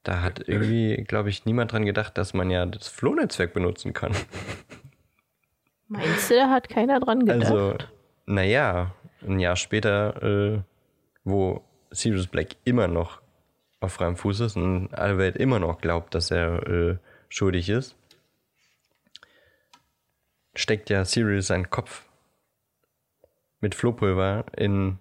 [0.03, 4.15] da hat irgendwie, glaube ich, niemand dran gedacht, dass man ja das Flohnetzwerk benutzen kann.
[5.87, 7.51] Meinst du, da hat keiner dran gedacht?
[7.51, 7.75] Also,
[8.25, 10.61] naja, ein Jahr später, äh,
[11.23, 13.21] wo Sirius Black immer noch
[13.79, 16.97] auf freiem Fuß ist und alle Welt immer noch glaubt, dass er äh,
[17.29, 17.95] schuldig ist,
[20.55, 22.05] steckt ja Sirius seinen Kopf
[23.61, 24.97] mit Flohpulver in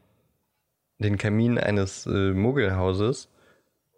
[0.99, 3.29] den Kamin eines äh, Muggelhauses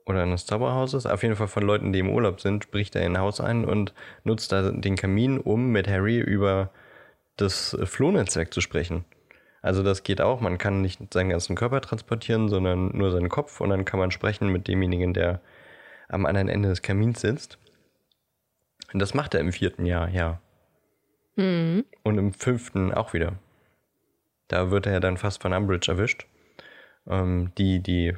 [0.07, 3.17] oder eines Zauberhauses, auf jeden Fall von Leuten, die im Urlaub sind, bricht er in
[3.17, 3.95] ein Haus ein und
[4.25, 6.71] nutzt da den Kamin, um mit Harry über
[7.37, 9.05] das Flohnetzwerk zu sprechen.
[9.63, 13.61] Also das geht auch, man kann nicht seinen ganzen Körper transportieren, sondern nur seinen Kopf
[13.61, 15.41] und dann kann man sprechen mit demjenigen, der
[16.09, 17.59] am anderen Ende des Kamins sitzt.
[18.93, 20.41] Und das macht er im vierten Jahr, ja.
[21.37, 21.85] Mhm.
[22.03, 23.35] Und im fünften auch wieder.
[24.53, 26.27] Da wird er dann fast von Umbridge erwischt,
[27.07, 28.17] ähm, die die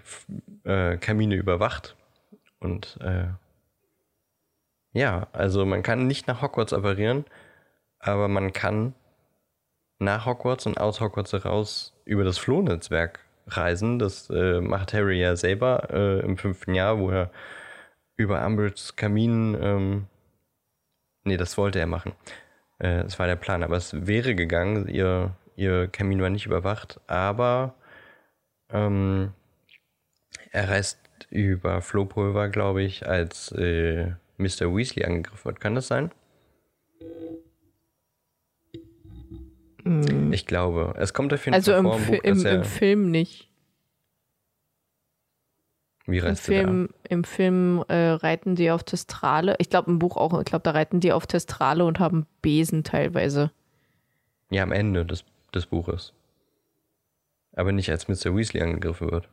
[0.65, 1.97] äh, Kamine überwacht.
[2.59, 3.27] Und äh,
[4.93, 7.25] ja, also man kann nicht nach Hogwarts apparieren,
[7.99, 8.95] aber man kann
[9.99, 13.99] nach Hogwarts und aus Hogwarts heraus über das Flohnetzwerk reisen.
[13.99, 17.31] Das äh, macht Harry ja selber äh, im fünften Jahr, wo er
[18.17, 20.07] über Umbridges Kamin, ähm,
[21.25, 22.13] nee, das wollte er machen.
[22.79, 27.01] Äh, das war der Plan, aber es wäre gegangen, ihr, ihr Kamin war nicht überwacht,
[27.07, 27.75] aber
[28.71, 29.33] ähm,
[30.51, 30.99] er reist
[31.31, 34.75] über Flohpulver, glaube ich, als äh, Mr.
[34.75, 35.61] Weasley angegriffen wird.
[35.61, 36.11] Kann das sein?
[40.31, 40.95] Ich glaube.
[40.97, 43.51] Es kommt auf jeden Also Fall im, vor im Buch, im, im Film nicht.
[46.07, 46.53] wie Im reist da?
[46.53, 49.57] Film, im Film äh, reiten die auf Testrale.
[49.59, 50.39] Ich glaube im Buch auch.
[50.39, 53.51] Ich glaube, da reiten die auf Testrale und haben Besen teilweise.
[54.51, 56.13] Ja, am Ende des, des Buches.
[57.55, 58.35] Aber nicht als Mr.
[58.37, 59.29] Weasley angegriffen wird.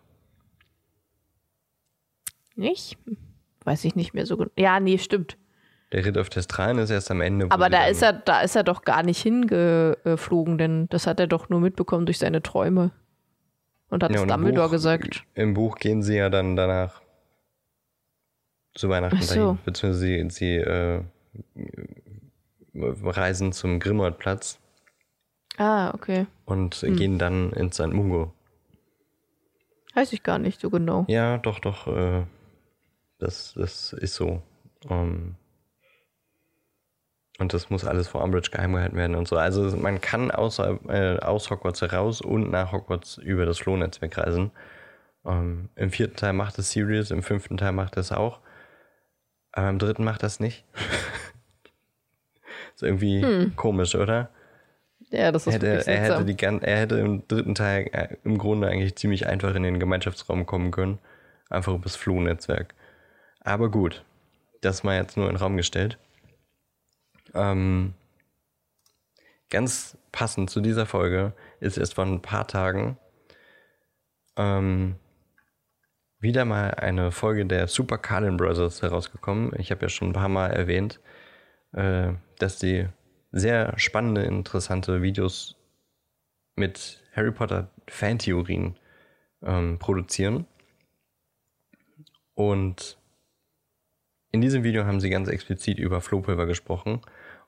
[2.55, 2.97] Nicht?
[3.63, 4.51] Weiß ich nicht mehr so genau.
[4.58, 5.38] Ja, nee, stimmt.
[5.91, 7.47] Der Ritt auf Testralen ist erst am Ende.
[7.49, 11.27] Aber da ist er, da ist er doch gar nicht hingeflogen, denn das hat er
[11.27, 12.91] doch nur mitbekommen durch seine Träume.
[13.89, 15.23] Und hat Ja, es Dumbledore Buch- gesagt.
[15.34, 17.01] Im Buch gehen sie ja dann danach
[18.75, 19.36] zu Weihnachten Ach so.
[19.36, 19.60] dahin.
[19.65, 21.03] Beziehungsweise sie, sie äh,
[22.75, 24.60] reisen zum Grimmauld-Platz
[25.59, 26.25] Ah, okay.
[26.45, 26.95] und Hm.
[26.95, 27.87] gehen dann ins St.
[27.87, 28.33] Mungo.
[29.93, 31.03] Weiß ich gar nicht so genau.
[31.09, 31.87] Ja, doch, doch.
[31.87, 32.23] Äh,
[33.17, 34.41] das, das ist so.
[34.89, 35.35] Ähm,
[37.39, 39.35] und das muss alles vor Umbridge geheim gehalten werden und so.
[39.35, 44.51] Also man kann außer, äh, aus Hogwarts heraus und nach Hogwarts über das Flohnetzwerk reisen.
[45.25, 48.39] Ähm, Im vierten Teil macht es Sirius, im fünften Teil macht es auch.
[49.51, 50.63] Aber im dritten macht das nicht.
[52.75, 54.29] ist irgendwie komisch, oder?
[55.11, 58.37] Ja, das ist hätte, wirklich er, hätte die, er hätte im dritten Teil äh, im
[58.37, 60.99] Grunde eigentlich ziemlich einfach in den Gemeinschaftsraum kommen können.
[61.49, 62.75] Einfach übers Flohnetzwerk.
[63.41, 64.05] Aber gut,
[64.61, 65.97] das mal jetzt nur in den Raum gestellt.
[67.33, 67.93] Ähm,
[69.49, 72.97] ganz passend zu dieser Folge ist erst vor ein paar Tagen
[74.39, 74.95] ähm,
[76.19, 79.51] wieder mal eine Folge der Super Carlin Brothers herausgekommen.
[79.57, 80.99] Ich habe ja schon ein paar Mal erwähnt,
[81.73, 82.87] äh, dass die
[83.31, 85.55] sehr spannende, interessante Videos
[86.55, 88.77] mit Harry Potter Fantheorien
[89.41, 90.45] ähm, produzieren.
[92.33, 92.97] Und
[94.31, 97.01] in diesem Video haben sie ganz explizit über Flohpulver gesprochen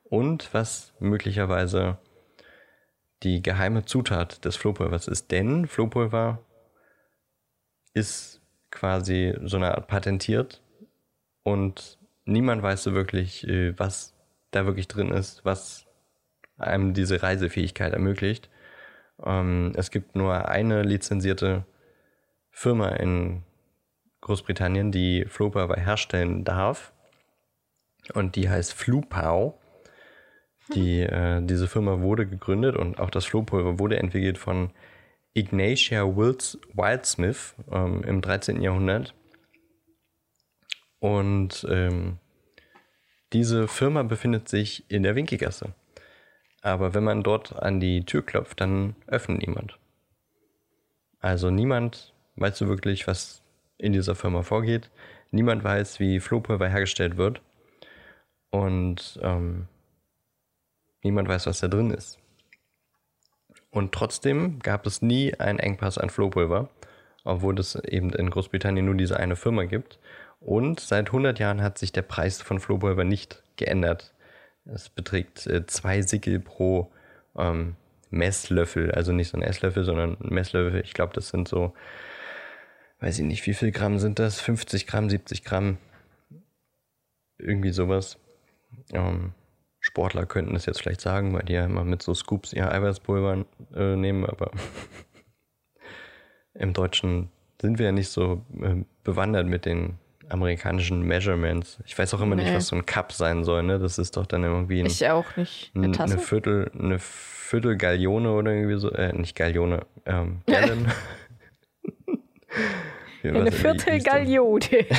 [0.03, 1.97] und was möglicherweise
[3.23, 5.31] die geheime Zutat des Flohpulvers ist.
[5.31, 6.43] Denn Flohpulver
[7.93, 8.41] ist
[8.71, 10.61] quasi so eine Art patentiert
[11.43, 14.15] und niemand weiß so wirklich, äh, was
[14.51, 15.85] da wirklich drin ist, was
[16.57, 18.49] einem diese Reisefähigkeit ermöglicht.
[19.23, 21.65] Ähm, es gibt nur eine lizenzierte
[22.51, 23.43] Firma in
[24.21, 26.93] Großbritannien, die Flohpulver herstellen darf.
[28.13, 29.59] Und die heißt Flupau.
[30.75, 34.71] Die, äh, diese Firma wurde gegründet und auch das Flohpulver wurde entwickelt von
[35.33, 38.61] Ignatia Wilds, Wildsmith ähm, im 13.
[38.61, 39.13] Jahrhundert.
[40.99, 42.19] Und ähm,
[43.33, 45.73] diese Firma befindet sich in der Winkelgasse.
[46.61, 49.77] Aber wenn man dort an die Tür klopft, dann öffnet niemand.
[51.19, 53.41] Also niemand weiß so wirklich, was
[53.77, 54.89] in dieser Firma vorgeht.
[55.31, 57.41] Niemand weiß, wie Flohpulver hergestellt wird.
[58.49, 59.67] Und ähm,
[61.03, 62.19] niemand weiß, was da drin ist.
[63.71, 66.69] Und trotzdem gab es nie einen Engpass an Flohpulver,
[67.23, 69.99] obwohl es eben in Großbritannien nur diese eine Firma gibt.
[70.41, 74.11] Und seit 100 Jahren hat sich der Preis von Flohpulver nicht geändert.
[74.65, 76.91] Es beträgt äh, zwei Sickel pro
[77.37, 77.75] ähm,
[78.09, 80.81] Messlöffel, also nicht so ein Esslöffel, sondern ein Messlöffel.
[80.81, 81.73] Ich glaube, das sind so,
[82.99, 84.41] weiß ich nicht, wie viel Gramm sind das?
[84.41, 85.77] 50 Gramm, 70 Gramm,
[87.37, 88.17] irgendwie sowas.
[88.91, 89.33] Ähm,
[89.79, 93.45] Sportler könnten das jetzt vielleicht sagen, weil die ja immer mit so Scoops ihr Eiweißpulver
[93.75, 94.51] äh, nehmen, aber
[96.55, 97.29] im Deutschen
[97.61, 99.99] sind wir ja nicht so äh, bewandert mit den
[100.31, 101.77] amerikanischen Measurements.
[101.85, 102.55] Ich weiß auch immer nicht, Nee.
[102.55, 103.79] was so ein Cup sein soll, ne?
[103.79, 105.71] Das ist doch dann irgendwie ein, Ich auch nicht.
[105.75, 106.13] Eine ein, Tasse?
[106.13, 110.87] eine Viertel, eine Viertel Gallione oder irgendwie so, äh, nicht Gallione, ähm, Gallon.
[113.21, 114.01] Wie- Eine Viertel?
[114.01, 114.85] Galliode.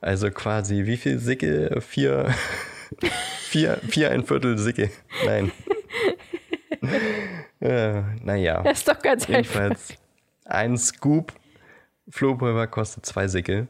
[0.00, 1.80] Also quasi wie viel Sickel?
[1.80, 2.32] Vier,
[3.40, 4.90] vier, vier ein Viertel Sickel.
[5.24, 5.50] Nein.
[7.60, 8.62] äh, naja.
[8.62, 9.34] Das ist doch ganz einfach.
[9.36, 9.94] Jedenfalls
[10.44, 11.32] ein Scoop
[12.10, 13.68] Flohpulver kostet zwei Sickel.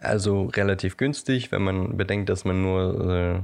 [0.00, 3.42] Also relativ günstig, wenn man bedenkt, dass man nur äh,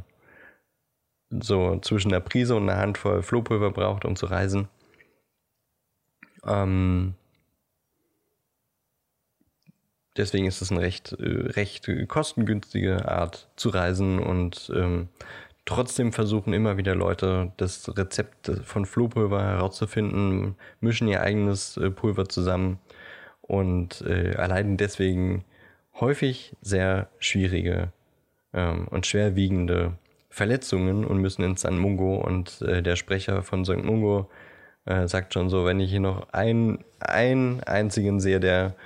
[1.31, 4.69] so zwischen einer Prise und einer Handvoll Flohpulver braucht, um zu reisen.
[6.47, 7.15] Ähm,
[10.17, 15.09] deswegen ist es eine recht, äh, recht kostengünstige Art zu reisen und ähm,
[15.67, 22.29] trotzdem versuchen immer wieder Leute, das Rezept von Flohpulver herauszufinden, mischen ihr eigenes äh, Pulver
[22.29, 22.79] zusammen
[23.49, 25.45] und äh, erleiden deswegen
[25.95, 27.93] häufig sehr schwierige
[28.53, 29.95] ähm, und schwerwiegende
[30.31, 33.83] Verletzungen und müssen ins San Mungo und äh, der Sprecher von St.
[33.83, 34.31] Mungo
[34.85, 38.77] äh, sagt schon so, wenn ich hier noch einen, einen einzigen sehe, der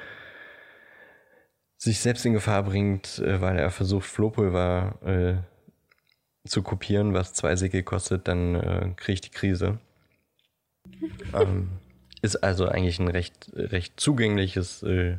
[1.76, 7.56] sich selbst in Gefahr bringt, äh, weil er versucht, Flohpulver äh, zu kopieren, was zwei
[7.56, 9.78] Sickel kostet, dann äh, kriege ich die Krise.
[11.34, 11.68] ähm,
[12.22, 15.18] ist also eigentlich ein recht, recht zugängliches, äh,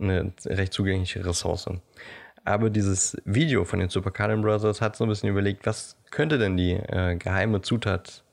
[0.00, 1.68] eine recht zugängliche Ressource.
[2.44, 6.38] Aber dieses Video von den Super Carlin Brothers hat so ein bisschen überlegt, was könnte
[6.38, 8.24] denn die äh, geheime Zutat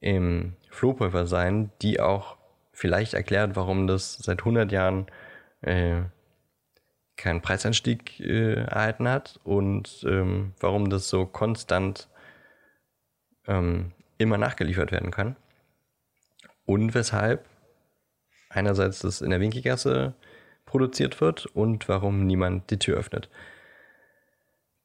[0.00, 2.36] im Flohpulver sein, die auch
[2.72, 5.06] vielleicht erklärt, warum das seit 100 Jahren
[5.62, 6.02] äh,
[7.16, 12.08] keinen Preisanstieg äh, erhalten hat und ähm, warum das so konstant
[13.46, 15.36] ähm, immer nachgeliefert werden kann.
[16.66, 17.48] Und weshalb
[18.50, 20.14] einerseits das in der Winkelgasse
[20.66, 23.30] produziert wird und warum niemand die Tür öffnet.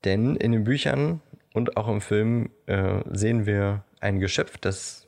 [0.04, 1.22] Denn in den Büchern
[1.54, 5.08] und auch im Film äh, sehen wir ein Geschöpf, das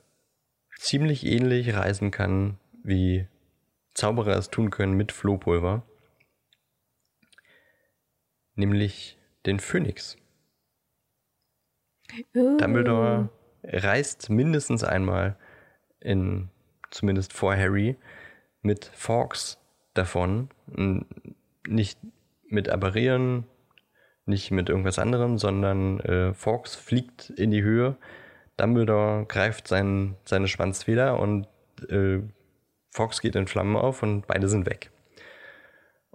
[0.77, 3.27] ziemlich ähnlich reisen kann, wie
[3.93, 5.83] Zauberer es tun können mit Flohpulver
[8.55, 10.17] nämlich den Phönix.
[12.33, 13.29] Dumbledore
[13.63, 15.37] reist mindestens einmal
[15.99, 16.49] in,
[16.93, 17.95] zumindest vor Harry,
[18.61, 19.59] mit Fawkes
[19.93, 20.49] davon.
[21.67, 21.99] Nicht
[22.47, 23.45] mit Apparieren,
[24.25, 27.97] nicht mit irgendwas anderem, sondern äh, Fawkes fliegt in die Höhe,
[28.57, 31.47] Dumbledore greift sein, seine Schwanzfeder und
[31.89, 32.19] äh,
[32.91, 34.91] Fox geht in Flammen auf und beide sind weg.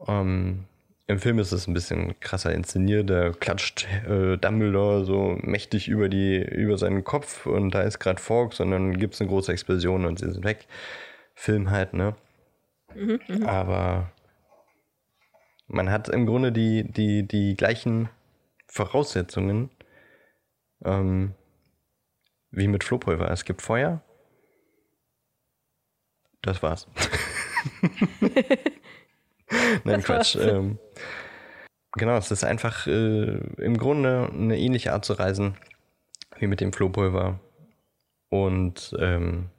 [0.07, 0.68] Ähm,
[1.11, 3.09] Im Film ist es ein bisschen krasser inszeniert.
[3.09, 8.21] Da klatscht äh, Dumbledore so mächtig über, die, über seinen Kopf und da ist gerade
[8.21, 10.67] Fox und dann gibt es eine große Explosion und sie sind weg.
[11.35, 12.15] Film halt, ne?
[12.95, 13.49] Mhm, mh.
[13.49, 14.13] Aber
[15.67, 18.11] man hat im Grunde die, die, die gleichen
[18.67, 19.71] Voraussetzungen
[20.85, 21.35] ähm,
[22.51, 23.31] wie mit Flohpulver.
[23.31, 24.03] Es gibt Feuer.
[26.43, 26.87] Das war's.
[29.85, 30.37] Nein, Quatsch.
[30.37, 30.79] Ähm,
[31.93, 35.57] genau, es ist einfach äh, im Grunde eine ähnliche Art zu reisen
[36.39, 37.41] wie mit dem Flohpulver.
[38.31, 39.51] Und ähm,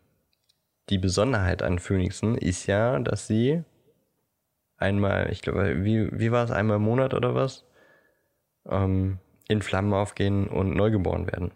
[0.90, 3.64] die Besonderheit an Phoenixen ist ja, dass sie
[4.78, 7.66] einmal, ich glaube, wie, wie war es, einmal im Monat oder was,
[8.68, 11.52] ähm, in Flammen aufgehen und neu geboren werden.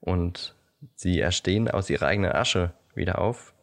[0.00, 0.54] Und
[0.94, 3.54] sie erstehen aus ihrer eigenen Asche wieder auf.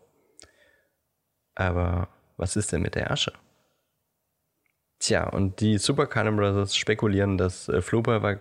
[1.56, 3.34] Aber was ist denn mit der Asche?
[5.02, 8.40] Tja, und die Super Carmen Brothers spekulieren, dass äh, Flopper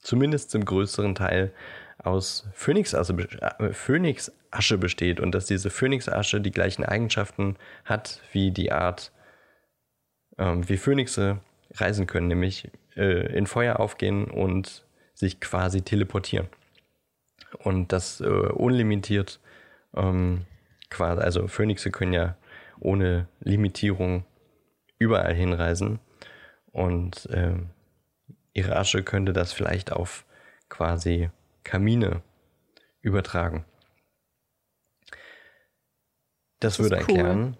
[0.00, 1.52] zumindest zum größeren Teil
[1.98, 3.12] aus Phönixasche,
[3.58, 9.12] äh, Phönixasche besteht und dass diese Phönixasche die gleichen Eigenschaften hat wie die Art,
[10.38, 11.40] ähm, wie Phönixe
[11.74, 16.48] reisen können, nämlich äh, in Feuer aufgehen und sich quasi teleportieren.
[17.58, 19.38] Und das äh, unlimitiert
[19.94, 20.46] ähm,
[20.88, 22.36] quasi, also Phönixe können ja
[22.80, 24.24] ohne Limitierung
[24.98, 26.00] überall hinreisen
[26.72, 27.56] und äh,
[28.52, 30.24] ihre Asche könnte das vielleicht auf
[30.68, 31.30] quasi
[31.62, 32.22] Kamine
[33.00, 33.64] übertragen.
[36.60, 37.58] Das, das würde erklären, cool.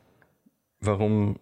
[0.81, 1.41] warum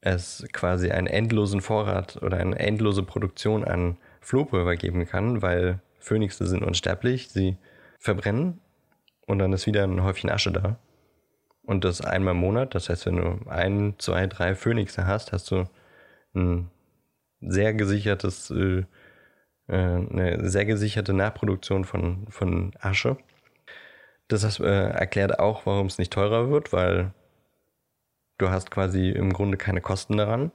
[0.00, 6.46] es quasi einen endlosen Vorrat oder eine endlose Produktion an Flohpulver geben kann, weil Phönixe
[6.46, 7.56] sind unsterblich, sie
[7.98, 8.60] verbrennen
[9.26, 10.78] und dann ist wieder ein Häufchen Asche da.
[11.66, 15.50] Und das einmal im Monat, das heißt, wenn du ein, zwei, drei Phönixe hast, hast
[15.50, 15.64] du
[16.34, 16.70] ein
[17.40, 18.84] sehr gesichertes, äh,
[19.68, 23.16] äh eine sehr gesicherte Nachproduktion von, von Asche.
[24.28, 27.12] Das äh, erklärt auch, warum es nicht teurer wird, weil
[28.38, 30.50] du hast quasi im Grunde keine Kosten daran,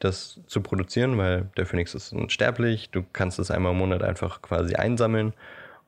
[0.00, 2.90] das zu produzieren, weil der Phoenix ist unsterblich.
[2.90, 5.34] Du kannst es einmal im Monat einfach quasi einsammeln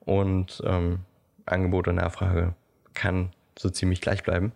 [0.00, 1.00] und ähm,
[1.46, 2.54] Angebot und Nachfrage
[2.94, 4.52] kann so ziemlich gleich bleiben.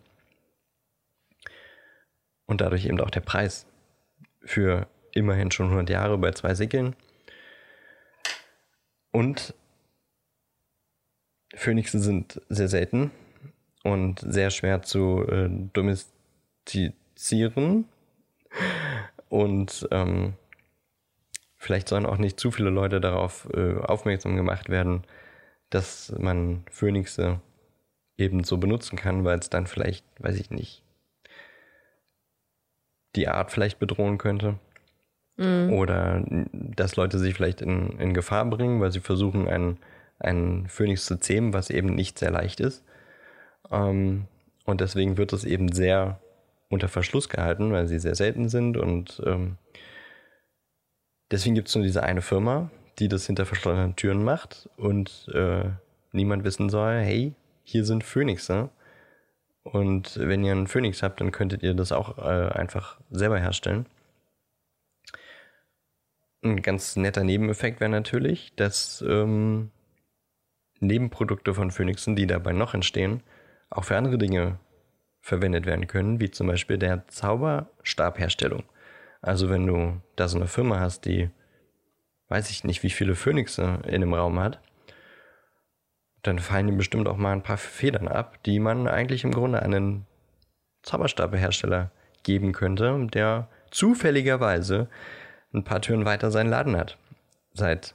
[2.47, 3.67] Und dadurch eben auch der Preis
[4.41, 6.95] für immerhin schon 100 Jahre bei zwei Sickeln.
[9.11, 9.55] Und
[11.55, 13.11] Phönixe sind sehr selten
[13.83, 17.89] und sehr schwer zu äh, domestizieren.
[19.29, 20.35] Und ähm,
[21.57, 25.05] vielleicht sollen auch nicht zu viele Leute darauf äh, aufmerksam gemacht werden,
[25.71, 27.41] dass man Phönixe
[28.19, 30.83] eben so benutzen kann, weil es dann vielleicht, weiß ich nicht,
[33.15, 34.59] die Art vielleicht bedrohen könnte.
[35.37, 35.73] Mhm.
[35.73, 39.79] Oder dass Leute sich vielleicht in, in Gefahr bringen, weil sie versuchen, einen,
[40.19, 42.85] einen Phönix zu zähmen, was eben nicht sehr leicht ist.
[43.71, 44.27] Ähm,
[44.65, 46.21] und deswegen wird es eben sehr
[46.69, 49.57] unter Verschluss gehalten, weil sie sehr selten sind und ähm,
[51.31, 55.71] deswegen gibt es nur diese eine Firma, die das hinter verschlossenen Türen macht und äh,
[56.13, 57.35] niemand wissen soll, hey,
[57.67, 58.71] hier sind Phönixe
[59.65, 63.87] und wenn ihr einen Phönix habt, dann könntet ihr das auch äh, einfach selber herstellen.
[66.45, 69.73] Ein ganz netter Nebeneffekt wäre natürlich, dass ähm,
[70.79, 73.25] Nebenprodukte von Phönixen, die dabei noch entstehen,
[73.69, 74.61] auch für andere Dinge
[75.21, 78.63] verwendet werden können, wie zum Beispiel der Zauberstabherstellung.
[79.21, 81.31] Also wenn du da so eine Firma hast, die
[82.29, 84.61] weiß ich nicht, wie viele Phönixe in dem Raum hat,
[86.27, 89.63] dann fallen ihm bestimmt auch mal ein paar Federn ab, die man eigentlich im Grunde
[89.63, 90.07] einen
[90.83, 91.91] Zauberstabhersteller
[92.23, 94.89] geben könnte, der zufälligerweise
[95.53, 96.99] ein paar Türen weiter seinen Laden hat.
[97.53, 97.95] Seit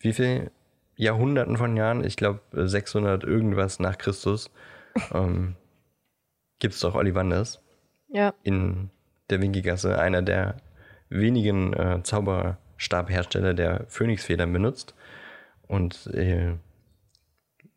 [0.00, 0.50] wie viel
[0.96, 2.04] Jahrhunderten von Jahren?
[2.04, 4.50] Ich glaube 600 irgendwas nach Christus.
[5.14, 5.56] ähm,
[6.58, 7.60] gibt es doch Ollivanders.
[8.08, 8.34] Ja.
[8.42, 8.90] In
[9.28, 10.56] der Winkigasse, einer der
[11.08, 14.94] wenigen äh, Zauberstabhersteller, der Phönixfedern benutzt.
[15.66, 16.54] Und äh,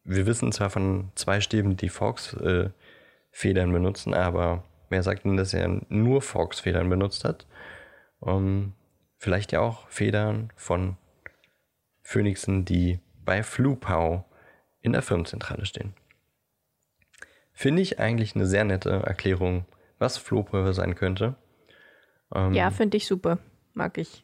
[0.09, 5.53] wir wissen zwar von zwei Stäben, die Fox-Federn äh, benutzen, aber wer sagt denn, dass
[5.53, 7.45] er nur Fox-Federn benutzt hat?
[8.19, 8.73] Um,
[9.17, 10.97] vielleicht ja auch Federn von
[12.01, 14.25] Phönixen, die bei Flupau
[14.81, 15.93] in der Firmenzentrale stehen.
[17.53, 19.65] Finde ich eigentlich eine sehr nette Erklärung,
[19.99, 21.35] was Flohpulver sein könnte.
[22.33, 23.37] Ähm, ja, finde ich super.
[23.73, 24.23] Mag ich.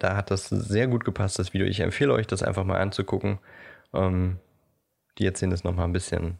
[0.00, 1.66] Da hat das sehr gut gepasst, das Video.
[1.66, 3.38] Ich empfehle euch, das einfach mal anzugucken.
[3.92, 4.38] Ähm,
[5.18, 6.38] die erzählen das nochmal ein bisschen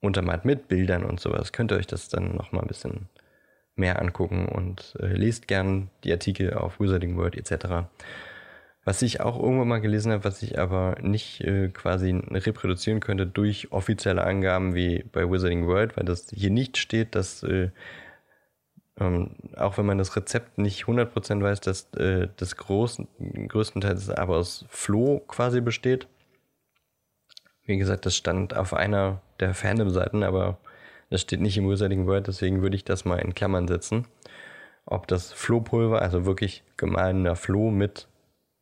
[0.00, 1.52] untermalt mit Bildern und sowas.
[1.52, 3.08] Könnt ihr euch das dann nochmal ein bisschen
[3.74, 7.88] mehr angucken und äh, lest gern die Artikel auf Wizarding World etc.
[8.84, 13.26] Was ich auch irgendwann mal gelesen habe, was ich aber nicht äh, quasi reproduzieren könnte
[13.26, 17.70] durch offizielle Angaben wie bei Wizarding World, weil das hier nicht steht, dass äh,
[19.00, 23.08] ähm, auch wenn man das Rezept nicht 100% weiß, dass äh, das großen,
[23.48, 26.06] größtenteils aber aus Floh quasi besteht.
[27.64, 30.58] Wie gesagt, das stand auf einer der Fandom-Seiten, aber
[31.08, 34.06] das steht nicht im Wizarding World, deswegen würde ich das mal in Klammern setzen.
[34.84, 38.06] Ob das Flohpulver, also wirklich gemahlener Floh mit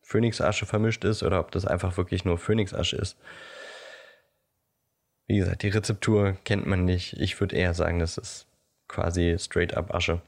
[0.01, 3.17] Phönixasche vermischt ist oder ob das einfach wirklich nur Phönixasche ist.
[5.27, 7.13] Wie gesagt, die Rezeptur kennt man nicht.
[7.13, 8.48] Ich würde eher sagen, das ist
[8.89, 10.21] quasi straight up Asche.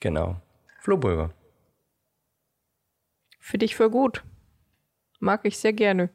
[0.00, 0.40] Genau.
[0.80, 1.34] Flohpulver.
[3.38, 4.24] Für dich für gut.
[5.20, 6.08] Mag ich sehr gerne.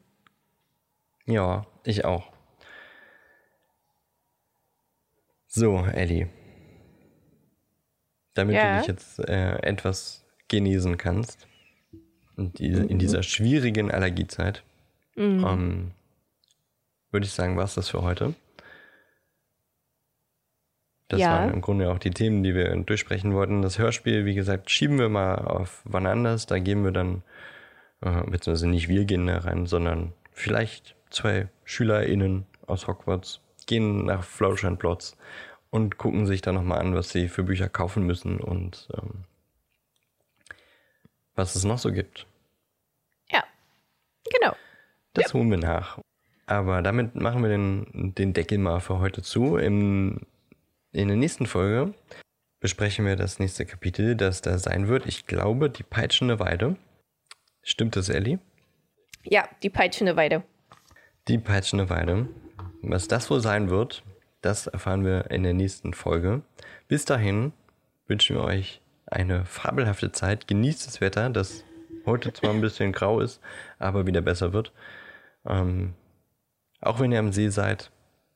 [1.26, 2.32] Ja, ich auch.
[5.46, 6.28] So, Ellie.
[8.34, 8.74] Damit ja.
[8.74, 11.46] du dich jetzt äh, etwas genießen kannst,
[12.36, 14.62] in, die, in dieser schwierigen Allergiezeit,
[15.16, 15.44] mhm.
[15.44, 15.90] ähm,
[17.10, 18.34] würde ich sagen, war es das für heute.
[21.10, 21.32] Das ja.
[21.32, 23.62] waren im Grunde auch die Themen, die wir durchsprechen wollten.
[23.62, 26.46] Das Hörspiel, wie gesagt, schieben wir mal auf wann anders.
[26.46, 27.24] Da gehen wir dann,
[28.00, 34.22] äh, beziehungsweise nicht wir gehen da rein, sondern vielleicht zwei SchülerInnen aus Hogwarts gehen nach
[34.22, 35.16] Flourish and Plots
[35.70, 39.24] und gucken sich da nochmal an, was sie für Bücher kaufen müssen und ähm,
[41.34, 42.28] was es noch so gibt.
[43.32, 43.42] Ja,
[44.32, 44.54] genau.
[45.14, 45.34] Das ja.
[45.34, 45.98] holen wir nach.
[46.46, 49.56] Aber damit machen wir den, den Deckel mal für heute zu.
[49.56, 50.20] Im,
[50.92, 51.94] in der nächsten Folge
[52.60, 55.06] besprechen wir das nächste Kapitel, das da sein wird.
[55.06, 56.76] Ich glaube, die peitschende Weide.
[57.62, 58.38] Stimmt das, Ellie?
[59.22, 60.42] Ja, die peitschende Weide.
[61.28, 62.28] Die peitschende Weide.
[62.82, 64.02] Was das wohl sein wird,
[64.40, 66.42] das erfahren wir in der nächsten Folge.
[66.88, 67.52] Bis dahin
[68.06, 70.46] wünschen wir euch eine fabelhafte Zeit.
[70.46, 71.64] Genießt das Wetter, das
[72.06, 73.40] heute zwar ein bisschen grau ist,
[73.78, 74.72] aber wieder besser wird.
[75.46, 75.94] Ähm,
[76.80, 77.90] auch wenn ihr am See seid,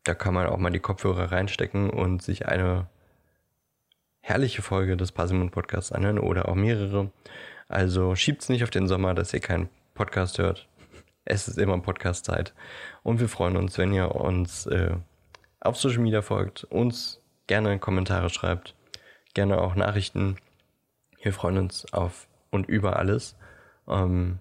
[0.04, 2.86] da kann man auch mal die Kopfhörer reinstecken und sich eine
[4.20, 7.10] herrliche Folge des Parsimon Podcasts anhören oder auch mehrere.
[7.68, 10.68] Also schiebt's nicht auf den Sommer, dass ihr keinen Podcast hört.
[11.24, 12.54] Es ist immer Podcast-Zeit.
[13.02, 14.96] Und wir freuen uns, wenn ihr uns äh,
[15.60, 18.74] auf Social Media folgt, uns gerne Kommentare schreibt,
[19.32, 20.36] gerne auch Nachrichten
[21.24, 23.34] wir freuen uns auf und über alles.
[23.88, 24.40] Ähm,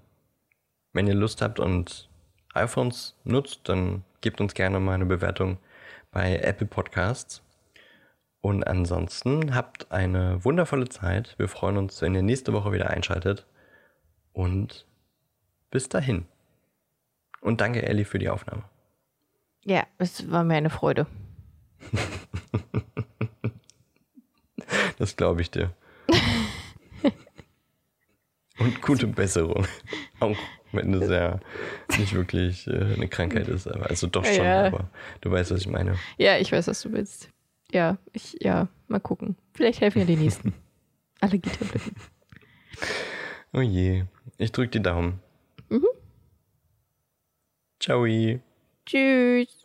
[0.92, 2.10] wenn ihr Lust habt und
[2.54, 5.58] iPhones nutzt, dann gebt uns gerne mal eine Bewertung
[6.12, 7.42] bei Apple Podcasts.
[8.42, 11.36] Und ansonsten habt eine wundervolle Zeit.
[11.38, 13.46] Wir freuen uns, wenn ihr nächste Woche wieder einschaltet.
[14.34, 14.86] Und
[15.72, 16.26] bis dahin.
[17.42, 18.64] Und danke, Ellie, für die Aufnahme.
[19.64, 21.08] Ja, es war mir eine Freude.
[24.98, 25.72] das glaube ich dir.
[28.64, 29.68] Und gute Besserung.
[30.20, 30.38] Auch
[30.72, 31.40] wenn es ja
[31.98, 33.68] nicht wirklich äh, eine Krankheit ist.
[33.68, 34.66] Aber, also doch schon, ja.
[34.66, 34.90] aber
[35.22, 35.98] du weißt, was ich meine.
[36.18, 37.30] Ja, ich weiß, was du willst.
[37.72, 39.36] Ja, ich, ja, mal gucken.
[39.54, 40.54] Vielleicht helfen ja die nächsten.
[41.22, 41.96] Allergietabletten.
[43.54, 44.06] Oh je.
[44.38, 45.20] Ich drück die Daumen.
[45.70, 45.86] Mhm.
[47.80, 48.06] Ciao.
[48.86, 49.63] Tschüss.